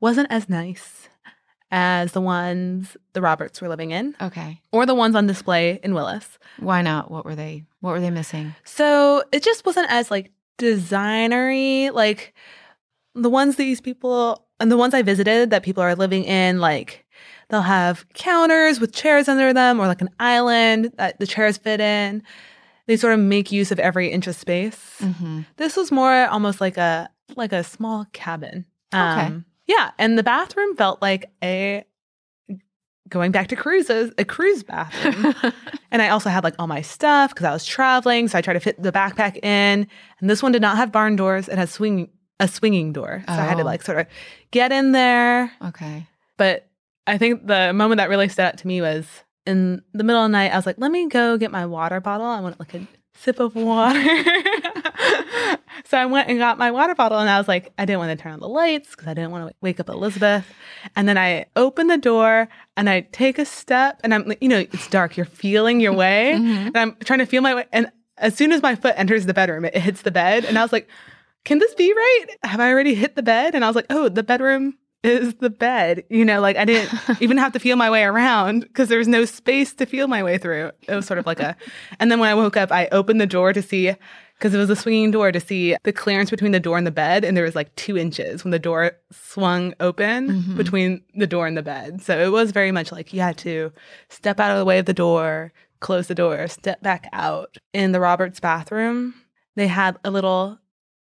wasn't 0.00 0.32
as 0.32 0.48
nice 0.48 1.07
as 1.70 2.12
the 2.12 2.20
ones 2.20 2.96
the 3.12 3.20
Roberts 3.20 3.60
were 3.60 3.68
living 3.68 3.90
in. 3.90 4.14
Okay. 4.20 4.60
Or 4.72 4.86
the 4.86 4.94
ones 4.94 5.14
on 5.14 5.26
display 5.26 5.80
in 5.82 5.94
Willis. 5.94 6.38
Why 6.58 6.82
not? 6.82 7.10
What 7.10 7.24
were 7.24 7.34
they? 7.34 7.64
What 7.80 7.90
were 7.90 8.00
they 8.00 8.10
missing? 8.10 8.54
So 8.64 9.22
it 9.32 9.42
just 9.42 9.66
wasn't 9.66 9.90
as 9.90 10.10
like 10.10 10.30
designery. 10.58 11.92
Like 11.92 12.34
the 13.14 13.30
ones 13.30 13.56
these 13.56 13.80
people 13.80 14.46
and 14.60 14.72
the 14.72 14.76
ones 14.76 14.94
I 14.94 15.02
visited 15.02 15.50
that 15.50 15.62
people 15.62 15.82
are 15.82 15.94
living 15.94 16.24
in, 16.24 16.58
like 16.58 17.04
they'll 17.48 17.62
have 17.62 18.06
counters 18.14 18.80
with 18.80 18.92
chairs 18.92 19.28
under 19.28 19.52
them 19.52 19.80
or 19.80 19.86
like 19.86 20.00
an 20.00 20.10
island 20.18 20.92
that 20.96 21.18
the 21.18 21.26
chairs 21.26 21.58
fit 21.58 21.80
in. 21.80 22.22
They 22.86 22.96
sort 22.96 23.12
of 23.12 23.20
make 23.20 23.52
use 23.52 23.70
of 23.70 23.78
every 23.78 24.08
inch 24.08 24.26
of 24.26 24.34
space. 24.34 24.96
Mm-hmm. 25.00 25.42
This 25.56 25.76
was 25.76 25.92
more 25.92 26.26
almost 26.26 26.60
like 26.60 26.78
a 26.78 27.10
like 27.36 27.52
a 27.52 27.62
small 27.62 28.06
cabin. 28.12 28.64
Um, 28.92 29.18
okay. 29.18 29.44
Yeah, 29.68 29.92
and 29.98 30.18
the 30.18 30.22
bathroom 30.22 30.74
felt 30.76 31.00
like 31.00 31.30
a 31.44 31.84
going 33.08 33.32
back 33.32 33.48
to 33.48 33.56
cruises, 33.56 34.12
a 34.18 34.24
cruise 34.24 34.62
bathroom. 34.62 35.34
and 35.90 36.02
I 36.02 36.08
also 36.08 36.30
had 36.30 36.44
like 36.44 36.54
all 36.58 36.66
my 36.66 36.82
stuff 36.82 37.30
because 37.30 37.44
I 37.44 37.52
was 37.52 37.64
traveling. 37.64 38.28
So 38.28 38.38
I 38.38 38.42
tried 38.42 38.54
to 38.54 38.60
fit 38.60 38.82
the 38.82 38.92
backpack 38.92 39.36
in. 39.36 39.86
And 40.20 40.30
this 40.30 40.42
one 40.42 40.52
did 40.52 40.62
not 40.62 40.76
have 40.76 40.92
barn 40.92 41.16
doors. 41.16 41.48
It 41.48 41.58
had 41.58 41.68
swing 41.68 42.10
a 42.40 42.48
swinging 42.48 42.92
door. 42.92 43.22
So 43.26 43.34
oh. 43.34 43.38
I 43.38 43.44
had 43.44 43.56
to 43.56 43.62
oh. 43.62 43.66
like 43.66 43.82
sort 43.82 43.98
of 43.98 44.06
get 44.50 44.72
in 44.72 44.92
there. 44.92 45.52
Okay. 45.62 46.06
But 46.36 46.68
I 47.06 47.18
think 47.18 47.46
the 47.46 47.72
moment 47.72 47.98
that 47.98 48.08
really 48.08 48.28
stood 48.28 48.44
out 48.44 48.58
to 48.58 48.66
me 48.66 48.80
was 48.80 49.06
in 49.46 49.82
the 49.92 50.04
middle 50.04 50.22
of 50.22 50.30
the 50.30 50.32
night, 50.32 50.52
I 50.52 50.56
was 50.56 50.66
like, 50.66 50.76
let 50.78 50.90
me 50.90 51.08
go 51.08 51.38
get 51.38 51.50
my 51.50 51.66
water 51.66 52.00
bottle. 52.00 52.26
I 52.26 52.40
want 52.40 52.58
like 52.58 52.74
a 52.74 52.86
sip 53.20 53.40
of 53.40 53.54
water. 53.54 54.00
so 55.84 55.98
I 55.98 56.06
went 56.06 56.28
and 56.28 56.38
got 56.38 56.58
my 56.58 56.70
water 56.70 56.94
bottle 56.94 57.18
and 57.18 57.28
I 57.28 57.38
was 57.38 57.48
like, 57.48 57.72
I 57.78 57.84
didn't 57.84 57.98
want 57.98 58.16
to 58.16 58.22
turn 58.22 58.32
on 58.32 58.40
the 58.40 58.48
lights 58.48 58.90
because 58.90 59.06
I 59.06 59.14
didn't 59.14 59.30
want 59.30 59.48
to 59.48 59.54
wake 59.60 59.80
up 59.80 59.88
Elizabeth. 59.88 60.46
And 60.96 61.08
then 61.08 61.18
I 61.18 61.46
open 61.56 61.88
the 61.88 61.98
door 61.98 62.48
and 62.76 62.88
I 62.88 63.02
take 63.12 63.38
a 63.38 63.44
step 63.44 64.00
and 64.04 64.14
I'm, 64.14 64.26
like, 64.26 64.38
you 64.40 64.48
know, 64.48 64.58
it's 64.58 64.88
dark. 64.88 65.16
You're 65.16 65.26
feeling 65.26 65.80
your 65.80 65.92
way. 65.92 66.34
mm-hmm. 66.38 66.66
And 66.68 66.76
I'm 66.76 66.96
trying 67.04 67.20
to 67.20 67.26
feel 67.26 67.42
my 67.42 67.54
way. 67.54 67.66
And 67.72 67.90
as 68.16 68.34
soon 68.34 68.52
as 68.52 68.62
my 68.62 68.74
foot 68.74 68.94
enters 68.96 69.26
the 69.26 69.34
bedroom, 69.34 69.64
it 69.64 69.76
hits 69.76 70.02
the 70.02 70.10
bed. 70.10 70.44
And 70.44 70.58
I 70.58 70.62
was 70.62 70.72
like, 70.72 70.88
can 71.44 71.58
this 71.58 71.74
be 71.74 71.92
right? 71.92 72.26
Have 72.42 72.60
I 72.60 72.70
already 72.70 72.94
hit 72.94 73.16
the 73.16 73.22
bed? 73.22 73.54
And 73.54 73.64
I 73.64 73.68
was 73.68 73.76
like, 73.76 73.86
oh, 73.90 74.08
the 74.08 74.22
bedroom 74.22 74.76
is 75.02 75.34
the 75.34 75.50
bed. 75.50 76.04
You 76.08 76.24
know, 76.24 76.40
like 76.40 76.56
I 76.56 76.64
didn't 76.64 76.92
even 77.20 77.36
have 77.38 77.52
to 77.52 77.58
feel 77.58 77.76
my 77.76 77.90
way 77.90 78.04
around 78.04 78.60
because 78.60 78.88
there 78.88 78.98
was 78.98 79.08
no 79.08 79.24
space 79.24 79.74
to 79.74 79.86
feel 79.86 80.08
my 80.08 80.22
way 80.22 80.38
through. 80.38 80.72
It 80.88 80.94
was 80.94 81.06
sort 81.06 81.18
of 81.18 81.26
like 81.26 81.40
a, 81.40 81.56
and 82.00 82.10
then 82.10 82.18
when 82.20 82.28
I 82.28 82.34
woke 82.34 82.56
up, 82.56 82.72
I 82.72 82.88
opened 82.92 83.20
the 83.20 83.26
door 83.26 83.52
to 83.52 83.62
see, 83.62 83.94
because 84.34 84.54
it 84.54 84.58
was 84.58 84.70
a 84.70 84.76
swinging 84.76 85.10
door 85.10 85.32
to 85.32 85.40
see 85.40 85.76
the 85.82 85.92
clearance 85.92 86.30
between 86.30 86.52
the 86.52 86.60
door 86.60 86.78
and 86.78 86.86
the 86.86 86.92
bed. 86.92 87.24
And 87.24 87.36
there 87.36 87.44
was 87.44 87.56
like 87.56 87.74
two 87.76 87.96
inches 87.96 88.44
when 88.44 88.50
the 88.50 88.58
door 88.58 88.92
swung 89.10 89.74
open 89.80 90.28
mm-hmm. 90.28 90.56
between 90.56 91.02
the 91.14 91.26
door 91.26 91.46
and 91.46 91.56
the 91.56 91.62
bed. 91.62 92.02
So 92.02 92.18
it 92.18 92.30
was 92.30 92.52
very 92.52 92.72
much 92.72 92.92
like 92.92 93.12
you 93.12 93.20
had 93.20 93.38
to 93.38 93.72
step 94.08 94.38
out 94.38 94.52
of 94.52 94.58
the 94.58 94.64
way 94.64 94.78
of 94.78 94.86
the 94.86 94.94
door, 94.94 95.52
close 95.80 96.06
the 96.06 96.14
door, 96.14 96.46
step 96.48 96.82
back 96.82 97.08
out. 97.12 97.56
In 97.72 97.92
the 97.92 98.00
Roberts 98.00 98.40
bathroom, 98.40 99.14
they 99.56 99.66
had 99.66 99.98
a 100.04 100.10
little 100.10 100.58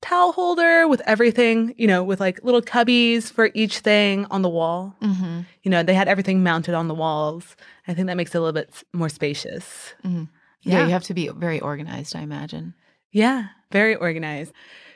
towel 0.03 0.33
holder 0.33 0.87
with 0.87 1.01
everything, 1.07 1.75
you 1.79 1.87
know, 1.87 2.05
with 2.05 2.21
like 2.21 2.43
little 2.45 2.61
cubbies 2.61 3.33
for 3.33 3.51
each 3.55 3.79
thing 3.79 4.27
on 4.31 4.43
the 4.43 4.49
wall. 4.49 4.95
Mm-hmm. 5.01 5.41
You 5.63 5.71
know, 5.71 5.83
they 5.83 5.95
had 5.95 6.09
everything 6.09 6.43
mounted 6.43 6.75
on 6.75 6.89
the 6.89 6.95
walls. 6.95 7.57
I 7.89 7.95
think 7.95 8.09
that 8.09 8.17
makes 8.17 8.35
it 8.35 8.39
a 8.39 8.41
little 8.41 8.53
bit 8.53 8.85
more 8.93 9.09
spacious. 9.09 9.95
Mm-hmm. 10.05 10.25
Yeah, 10.63 10.79
yeah, 10.79 10.85
you 10.85 10.91
have 10.93 11.05
to 11.05 11.15
be 11.15 11.29
very 11.29 11.61
organized, 11.61 12.15
I 12.15 12.21
imagine. 12.21 12.75
Yeah, 13.11 13.47
very 13.71 13.95
organized. 13.95 14.53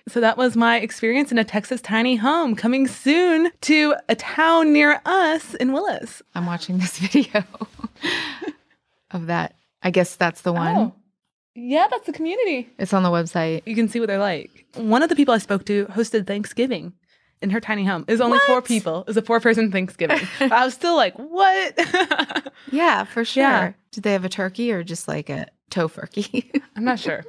So 0.09 0.21
that 0.21 0.37
was 0.37 0.57
my 0.57 0.79
experience 0.79 1.33
in 1.33 1.38
a 1.38 1.45
Texas 1.45 1.81
tiny 1.81 2.14
home 2.14 2.55
coming 2.55 2.87
soon 2.87 3.51
to 3.62 3.97
a 4.09 4.14
town 4.14 4.73
near 4.73 5.01
us 5.05 5.55
in 5.55 5.73
Willis. 5.73 6.23
I'm 6.35 6.47
watching 6.47 6.79
this 6.79 6.99
video 7.01 7.45
of 9.11 9.27
that. 9.27 9.57
I 9.83 9.90
guess 9.90 10.14
that's 10.14 10.42
the 10.42 10.53
one. 10.53 10.77
Oh. 10.77 10.95
Yeah, 11.57 11.87
that's 11.90 12.05
the 12.07 12.12
community. 12.12 12.69
It's 12.79 12.92
on 12.92 13.03
the 13.03 13.09
website. 13.09 13.62
You 13.64 13.75
can 13.75 13.88
see 13.88 13.99
what 13.99 14.07
they're 14.07 14.19
like. 14.19 14.66
One 14.75 15.03
of 15.03 15.09
the 15.09 15.16
people 15.16 15.33
I 15.33 15.38
spoke 15.38 15.64
to 15.66 15.87
hosted 15.87 16.27
Thanksgiving 16.27 16.92
in 17.40 17.51
her 17.51 17.61
tiny 17.61 17.85
home. 17.85 18.05
It 18.07 18.12
was 18.12 18.21
only 18.21 18.37
what? 18.37 18.47
four 18.47 18.62
people. 18.62 19.01
It 19.01 19.07
was 19.07 19.16
a 19.16 19.23
four 19.23 19.40
person 19.40 19.73
Thanksgiving. 19.73 20.21
I 20.40 20.64
was 20.64 20.75
still 20.75 20.97
like, 20.97 21.14
what? 21.14 22.53
yeah, 22.71 23.05
for 23.05 23.25
sure. 23.25 23.42
Yeah. 23.42 23.73
Did 23.90 24.05
they 24.05 24.12
have 24.12 24.25
a 24.25 24.29
turkey 24.29 24.71
or 24.71 24.83
just 24.83 25.09
like 25.09 25.31
a 25.31 25.47
tofurkey? 25.71 26.62
I'm 26.77 26.85
not 26.85 26.99
sure. 26.99 27.25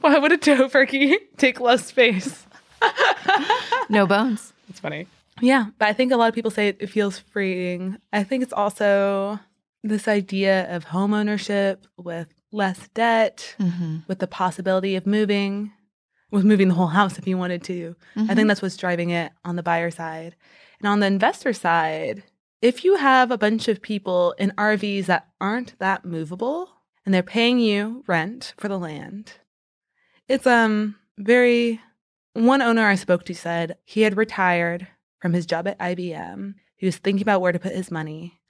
Why 0.00 0.18
would 0.18 0.32
a 0.32 0.38
tofurkey 0.38 1.16
take 1.36 1.60
less 1.60 1.86
space? 1.86 2.46
no 3.88 4.06
bones. 4.06 4.52
It's 4.68 4.80
funny. 4.80 5.08
Yeah, 5.40 5.66
but 5.78 5.88
I 5.88 5.92
think 5.92 6.12
a 6.12 6.16
lot 6.16 6.28
of 6.28 6.34
people 6.34 6.50
say 6.52 6.68
it, 6.68 6.76
it 6.78 6.86
feels 6.88 7.18
freeing. 7.18 7.98
I 8.12 8.22
think 8.22 8.44
it's 8.44 8.52
also 8.52 9.40
this 9.82 10.06
idea 10.06 10.72
of 10.74 10.84
home 10.84 11.12
ownership 11.12 11.86
with 11.96 12.28
less 12.52 12.88
debt, 12.94 13.56
mm-hmm. 13.58 13.98
with 14.06 14.18
the 14.18 14.26
possibility 14.26 14.94
of 14.94 15.06
moving, 15.06 15.72
with 16.30 16.44
moving 16.44 16.68
the 16.68 16.74
whole 16.74 16.88
house 16.88 17.18
if 17.18 17.26
you 17.26 17.36
wanted 17.38 17.62
to. 17.64 17.96
Mm-hmm. 18.16 18.20
I 18.20 18.26
think 18.26 18.30
mm-hmm. 18.38 18.48
that's 18.48 18.62
what's 18.62 18.76
driving 18.76 19.10
it 19.10 19.32
on 19.44 19.56
the 19.56 19.62
buyer 19.62 19.90
side. 19.90 20.36
And 20.80 20.88
on 20.88 21.00
the 21.00 21.06
investor 21.06 21.52
side, 21.52 22.24
if 22.60 22.84
you 22.84 22.96
have 22.96 23.30
a 23.30 23.38
bunch 23.38 23.68
of 23.68 23.82
people 23.82 24.34
in 24.38 24.52
RVs 24.56 25.06
that 25.06 25.28
aren't 25.40 25.78
that 25.78 26.04
movable 26.04 26.70
and 27.04 27.12
they're 27.12 27.22
paying 27.22 27.58
you 27.58 28.04
rent 28.06 28.54
for 28.56 28.68
the 28.68 28.78
land, 28.78 29.32
it's 30.28 30.46
um 30.46 30.96
very 31.18 31.80
one 32.34 32.62
owner 32.62 32.86
I 32.86 32.94
spoke 32.94 33.24
to 33.24 33.34
said 33.34 33.76
he 33.84 34.02
had 34.02 34.16
retired 34.16 34.88
from 35.20 35.32
his 35.32 35.46
job 35.46 35.68
at 35.68 35.78
IBM. 35.78 36.54
He 36.76 36.86
was 36.86 36.96
thinking 36.96 37.22
about 37.22 37.40
where 37.40 37.52
to 37.52 37.58
put 37.58 37.74
his 37.74 37.90
money. 37.90 38.40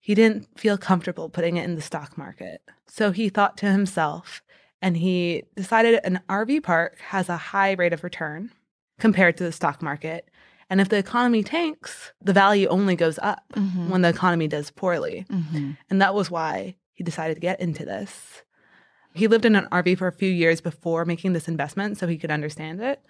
He 0.00 0.14
didn't 0.14 0.48
feel 0.58 0.78
comfortable 0.78 1.28
putting 1.28 1.56
it 1.56 1.64
in 1.64 1.74
the 1.74 1.82
stock 1.82 2.16
market. 2.16 2.62
So 2.86 3.12
he 3.12 3.28
thought 3.28 3.56
to 3.58 3.70
himself 3.70 4.42
and 4.82 4.96
he 4.96 5.44
decided 5.56 6.00
an 6.04 6.20
RV 6.28 6.62
park 6.62 6.98
has 7.00 7.28
a 7.28 7.36
high 7.36 7.72
rate 7.72 7.92
of 7.92 8.02
return 8.02 8.50
compared 8.98 9.36
to 9.36 9.44
the 9.44 9.52
stock 9.52 9.82
market. 9.82 10.28
And 10.70 10.80
if 10.80 10.88
the 10.88 10.98
economy 10.98 11.42
tanks, 11.42 12.12
the 12.22 12.32
value 12.32 12.68
only 12.68 12.96
goes 12.96 13.18
up 13.18 13.44
mm-hmm. 13.54 13.90
when 13.90 14.02
the 14.02 14.08
economy 14.08 14.48
does 14.48 14.70
poorly. 14.70 15.26
Mm-hmm. 15.28 15.72
And 15.90 16.00
that 16.00 16.14
was 16.14 16.30
why 16.30 16.76
he 16.94 17.04
decided 17.04 17.34
to 17.34 17.40
get 17.40 17.60
into 17.60 17.84
this. 17.84 18.42
He 19.12 19.26
lived 19.26 19.44
in 19.44 19.56
an 19.56 19.66
RV 19.72 19.98
for 19.98 20.06
a 20.06 20.12
few 20.12 20.30
years 20.30 20.60
before 20.60 21.04
making 21.04 21.32
this 21.32 21.48
investment 21.48 21.98
so 21.98 22.06
he 22.06 22.18
could 22.18 22.30
understand 22.30 22.80
it. 22.80 23.02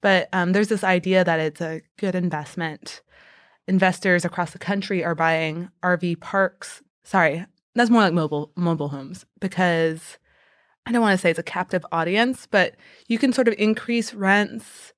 But 0.00 0.28
um, 0.32 0.52
there's 0.52 0.68
this 0.68 0.84
idea 0.84 1.24
that 1.24 1.40
it's 1.40 1.60
a 1.60 1.82
good 1.98 2.14
investment 2.14 3.02
investors 3.66 4.24
across 4.24 4.52
the 4.52 4.58
country 4.58 5.04
are 5.04 5.14
buying 5.14 5.70
RV 5.82 6.20
parks. 6.20 6.82
Sorry, 7.04 7.46
that's 7.74 7.90
more 7.90 8.02
like 8.02 8.12
mobile 8.12 8.52
mobile 8.56 8.88
homes 8.88 9.24
because 9.40 10.18
I 10.86 10.92
don't 10.92 11.00
want 11.00 11.18
to 11.18 11.20
say 11.20 11.30
it's 11.30 11.38
a 11.38 11.42
captive 11.42 11.84
audience, 11.92 12.46
but 12.50 12.76
you 13.08 13.18
can 13.18 13.32
sort 13.32 13.48
of 13.48 13.54
increase 13.58 14.12
rents. 14.14 14.92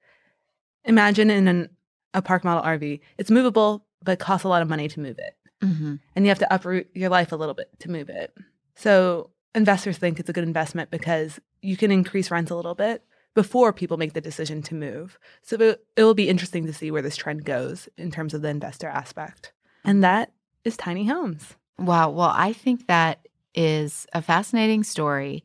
Imagine 0.84 1.30
in 1.30 1.48
an, 1.48 1.70
a 2.14 2.22
park 2.22 2.44
model 2.44 2.62
RV, 2.62 3.00
it's 3.18 3.30
movable, 3.30 3.86
but 4.02 4.12
it 4.12 4.18
costs 4.18 4.44
a 4.44 4.48
lot 4.48 4.62
of 4.62 4.68
money 4.68 4.88
to 4.88 5.00
move 5.00 5.18
it. 5.18 5.34
Mm-hmm. 5.64 5.96
And 6.14 6.24
you 6.24 6.28
have 6.28 6.38
to 6.40 6.54
uproot 6.54 6.88
your 6.94 7.08
life 7.08 7.32
a 7.32 7.36
little 7.36 7.54
bit 7.54 7.68
to 7.80 7.90
move 7.90 8.08
it. 8.08 8.34
So 8.74 9.30
investors 9.54 9.98
think 9.98 10.20
it's 10.20 10.28
a 10.28 10.32
good 10.32 10.44
investment 10.44 10.90
because 10.90 11.40
you 11.62 11.76
can 11.76 11.90
increase 11.90 12.30
rents 12.30 12.50
a 12.50 12.56
little 12.56 12.74
bit, 12.74 13.02
before 13.36 13.70
people 13.70 13.98
make 13.98 14.14
the 14.14 14.20
decision 14.20 14.62
to 14.62 14.74
move. 14.74 15.18
So 15.42 15.56
it, 15.60 15.84
will 15.98 16.14
be 16.14 16.30
interesting 16.30 16.64
to 16.66 16.72
see 16.72 16.90
where 16.90 17.02
this 17.02 17.16
trend 17.16 17.44
goes 17.44 17.86
in 17.98 18.10
terms 18.10 18.32
of 18.32 18.40
the 18.40 18.48
investor 18.48 18.88
aspect. 18.88 19.52
And 19.84 20.02
that 20.02 20.32
is 20.64 20.74
tiny 20.78 21.06
homes. 21.06 21.54
Wow. 21.78 22.08
Well, 22.10 22.32
I 22.34 22.54
think 22.54 22.86
that 22.86 23.28
is 23.54 24.06
a 24.14 24.22
fascinating 24.22 24.82
story. 24.82 25.44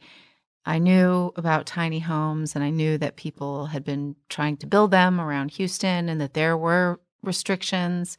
I 0.65 0.79
knew 0.79 1.33
about 1.35 1.65
tiny 1.65 1.99
homes 1.99 2.55
and 2.55 2.63
I 2.63 2.69
knew 2.69 2.97
that 2.97 3.17
people 3.17 3.65
had 3.65 3.83
been 3.83 4.15
trying 4.29 4.55
to 4.57 4.67
build 4.67 4.91
them 4.91 5.19
around 5.19 5.51
Houston 5.51 6.07
and 6.07 6.21
that 6.21 6.33
there 6.33 6.55
were 6.55 7.01
restrictions. 7.23 8.17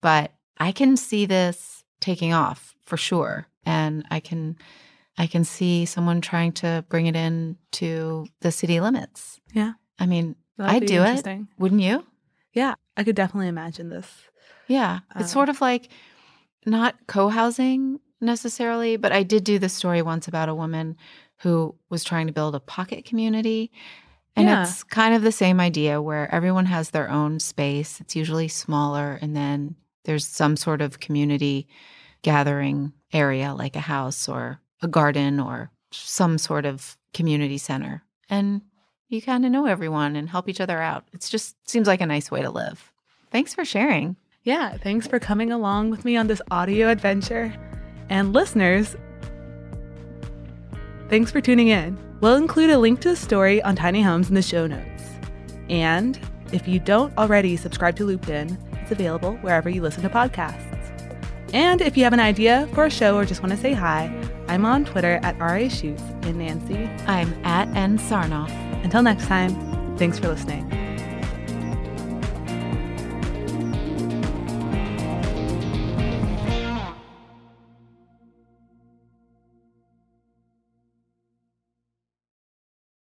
But 0.00 0.32
I 0.56 0.72
can 0.72 0.96
see 0.96 1.26
this 1.26 1.84
taking 2.00 2.32
off 2.32 2.74
for 2.86 2.96
sure. 2.96 3.48
And 3.66 4.06
I 4.10 4.20
can 4.20 4.56
I 5.16 5.26
can 5.26 5.44
see 5.44 5.84
someone 5.84 6.20
trying 6.20 6.52
to 6.52 6.84
bring 6.88 7.06
it 7.06 7.16
in 7.16 7.56
to 7.72 8.26
the 8.40 8.50
city 8.50 8.80
limits. 8.80 9.40
Yeah. 9.52 9.74
I 9.98 10.06
mean, 10.06 10.36
That'd 10.56 10.82
I'd 10.82 10.86
do 10.86 11.02
it. 11.02 11.46
Wouldn't 11.58 11.80
you? 11.80 12.04
Yeah, 12.52 12.74
I 12.96 13.04
could 13.04 13.16
definitely 13.16 13.48
imagine 13.48 13.88
this. 13.88 14.08
Yeah. 14.68 15.00
Um, 15.14 15.22
it's 15.22 15.32
sort 15.32 15.48
of 15.48 15.60
like 15.60 15.88
not 16.66 16.94
co 17.06 17.28
housing 17.28 18.00
necessarily, 18.20 18.96
but 18.96 19.12
I 19.12 19.22
did 19.22 19.44
do 19.44 19.58
this 19.58 19.72
story 19.72 20.02
once 20.02 20.28
about 20.28 20.48
a 20.48 20.54
woman 20.54 20.96
who 21.38 21.74
was 21.90 22.04
trying 22.04 22.26
to 22.26 22.32
build 22.32 22.54
a 22.54 22.60
pocket 22.60 23.04
community. 23.04 23.70
And 24.36 24.48
yeah. 24.48 24.62
it's 24.62 24.82
kind 24.82 25.14
of 25.14 25.22
the 25.22 25.32
same 25.32 25.60
idea 25.60 26.02
where 26.02 26.32
everyone 26.34 26.66
has 26.66 26.90
their 26.90 27.08
own 27.08 27.38
space. 27.38 28.00
It's 28.00 28.16
usually 28.16 28.48
smaller, 28.48 29.18
and 29.22 29.36
then 29.36 29.76
there's 30.04 30.26
some 30.26 30.56
sort 30.56 30.82
of 30.82 30.98
community 30.98 31.68
gathering 32.22 32.92
area 33.12 33.54
like 33.54 33.76
a 33.76 33.80
house 33.80 34.28
or 34.28 34.60
a 34.82 34.88
garden 34.88 35.40
or 35.40 35.70
some 35.90 36.38
sort 36.38 36.66
of 36.66 36.96
community 37.12 37.58
center. 37.58 38.02
And 38.28 38.62
you 39.08 39.22
kind 39.22 39.44
of 39.44 39.52
know 39.52 39.66
everyone 39.66 40.16
and 40.16 40.28
help 40.28 40.48
each 40.48 40.60
other 40.60 40.80
out. 40.80 41.04
It 41.12 41.20
just 41.20 41.56
seems 41.68 41.86
like 41.86 42.00
a 42.00 42.06
nice 42.06 42.30
way 42.30 42.42
to 42.42 42.50
live. 42.50 42.92
Thanks 43.30 43.54
for 43.54 43.64
sharing. 43.64 44.16
Yeah, 44.42 44.76
thanks 44.76 45.06
for 45.06 45.18
coming 45.18 45.50
along 45.50 45.90
with 45.90 46.04
me 46.04 46.16
on 46.16 46.26
this 46.26 46.42
audio 46.50 46.88
adventure. 46.88 47.54
And 48.10 48.32
listeners, 48.32 48.96
thanks 51.08 51.30
for 51.30 51.40
tuning 51.40 51.68
in. 51.68 51.98
We'll 52.20 52.36
include 52.36 52.70
a 52.70 52.78
link 52.78 53.00
to 53.00 53.10
the 53.10 53.16
story 53.16 53.62
on 53.62 53.76
Tiny 53.76 54.02
Homes 54.02 54.28
in 54.28 54.34
the 54.34 54.42
show 54.42 54.66
notes. 54.66 55.04
And 55.70 56.18
if 56.52 56.68
you 56.68 56.78
don't 56.78 57.16
already 57.16 57.56
subscribe 57.56 57.96
to 57.96 58.04
Looped 58.04 58.28
In, 58.28 58.58
it's 58.72 58.92
available 58.92 59.36
wherever 59.36 59.70
you 59.70 59.80
listen 59.80 60.02
to 60.02 60.10
podcasts. 60.10 60.70
And 61.54 61.80
if 61.80 61.96
you 61.96 62.04
have 62.04 62.12
an 62.12 62.20
idea 62.20 62.68
for 62.74 62.84
a 62.84 62.90
show 62.90 63.16
or 63.16 63.24
just 63.24 63.42
want 63.42 63.52
to 63.52 63.58
say 63.58 63.72
hi, 63.72 64.08
I'm 64.48 64.64
on 64.64 64.84
Twitter 64.84 65.20
at 65.22 65.38
RA 65.38 65.68
Schuetz 65.68 66.02
and 66.24 66.38
Nancy. 66.38 66.88
I'm 67.06 67.32
at 67.44 67.68
N 67.76 67.98
Sarnoff. 67.98 68.50
Until 68.84 69.02
next 69.02 69.26
time, 69.26 69.96
thanks 69.96 70.18
for 70.18 70.28
listening. 70.28 70.83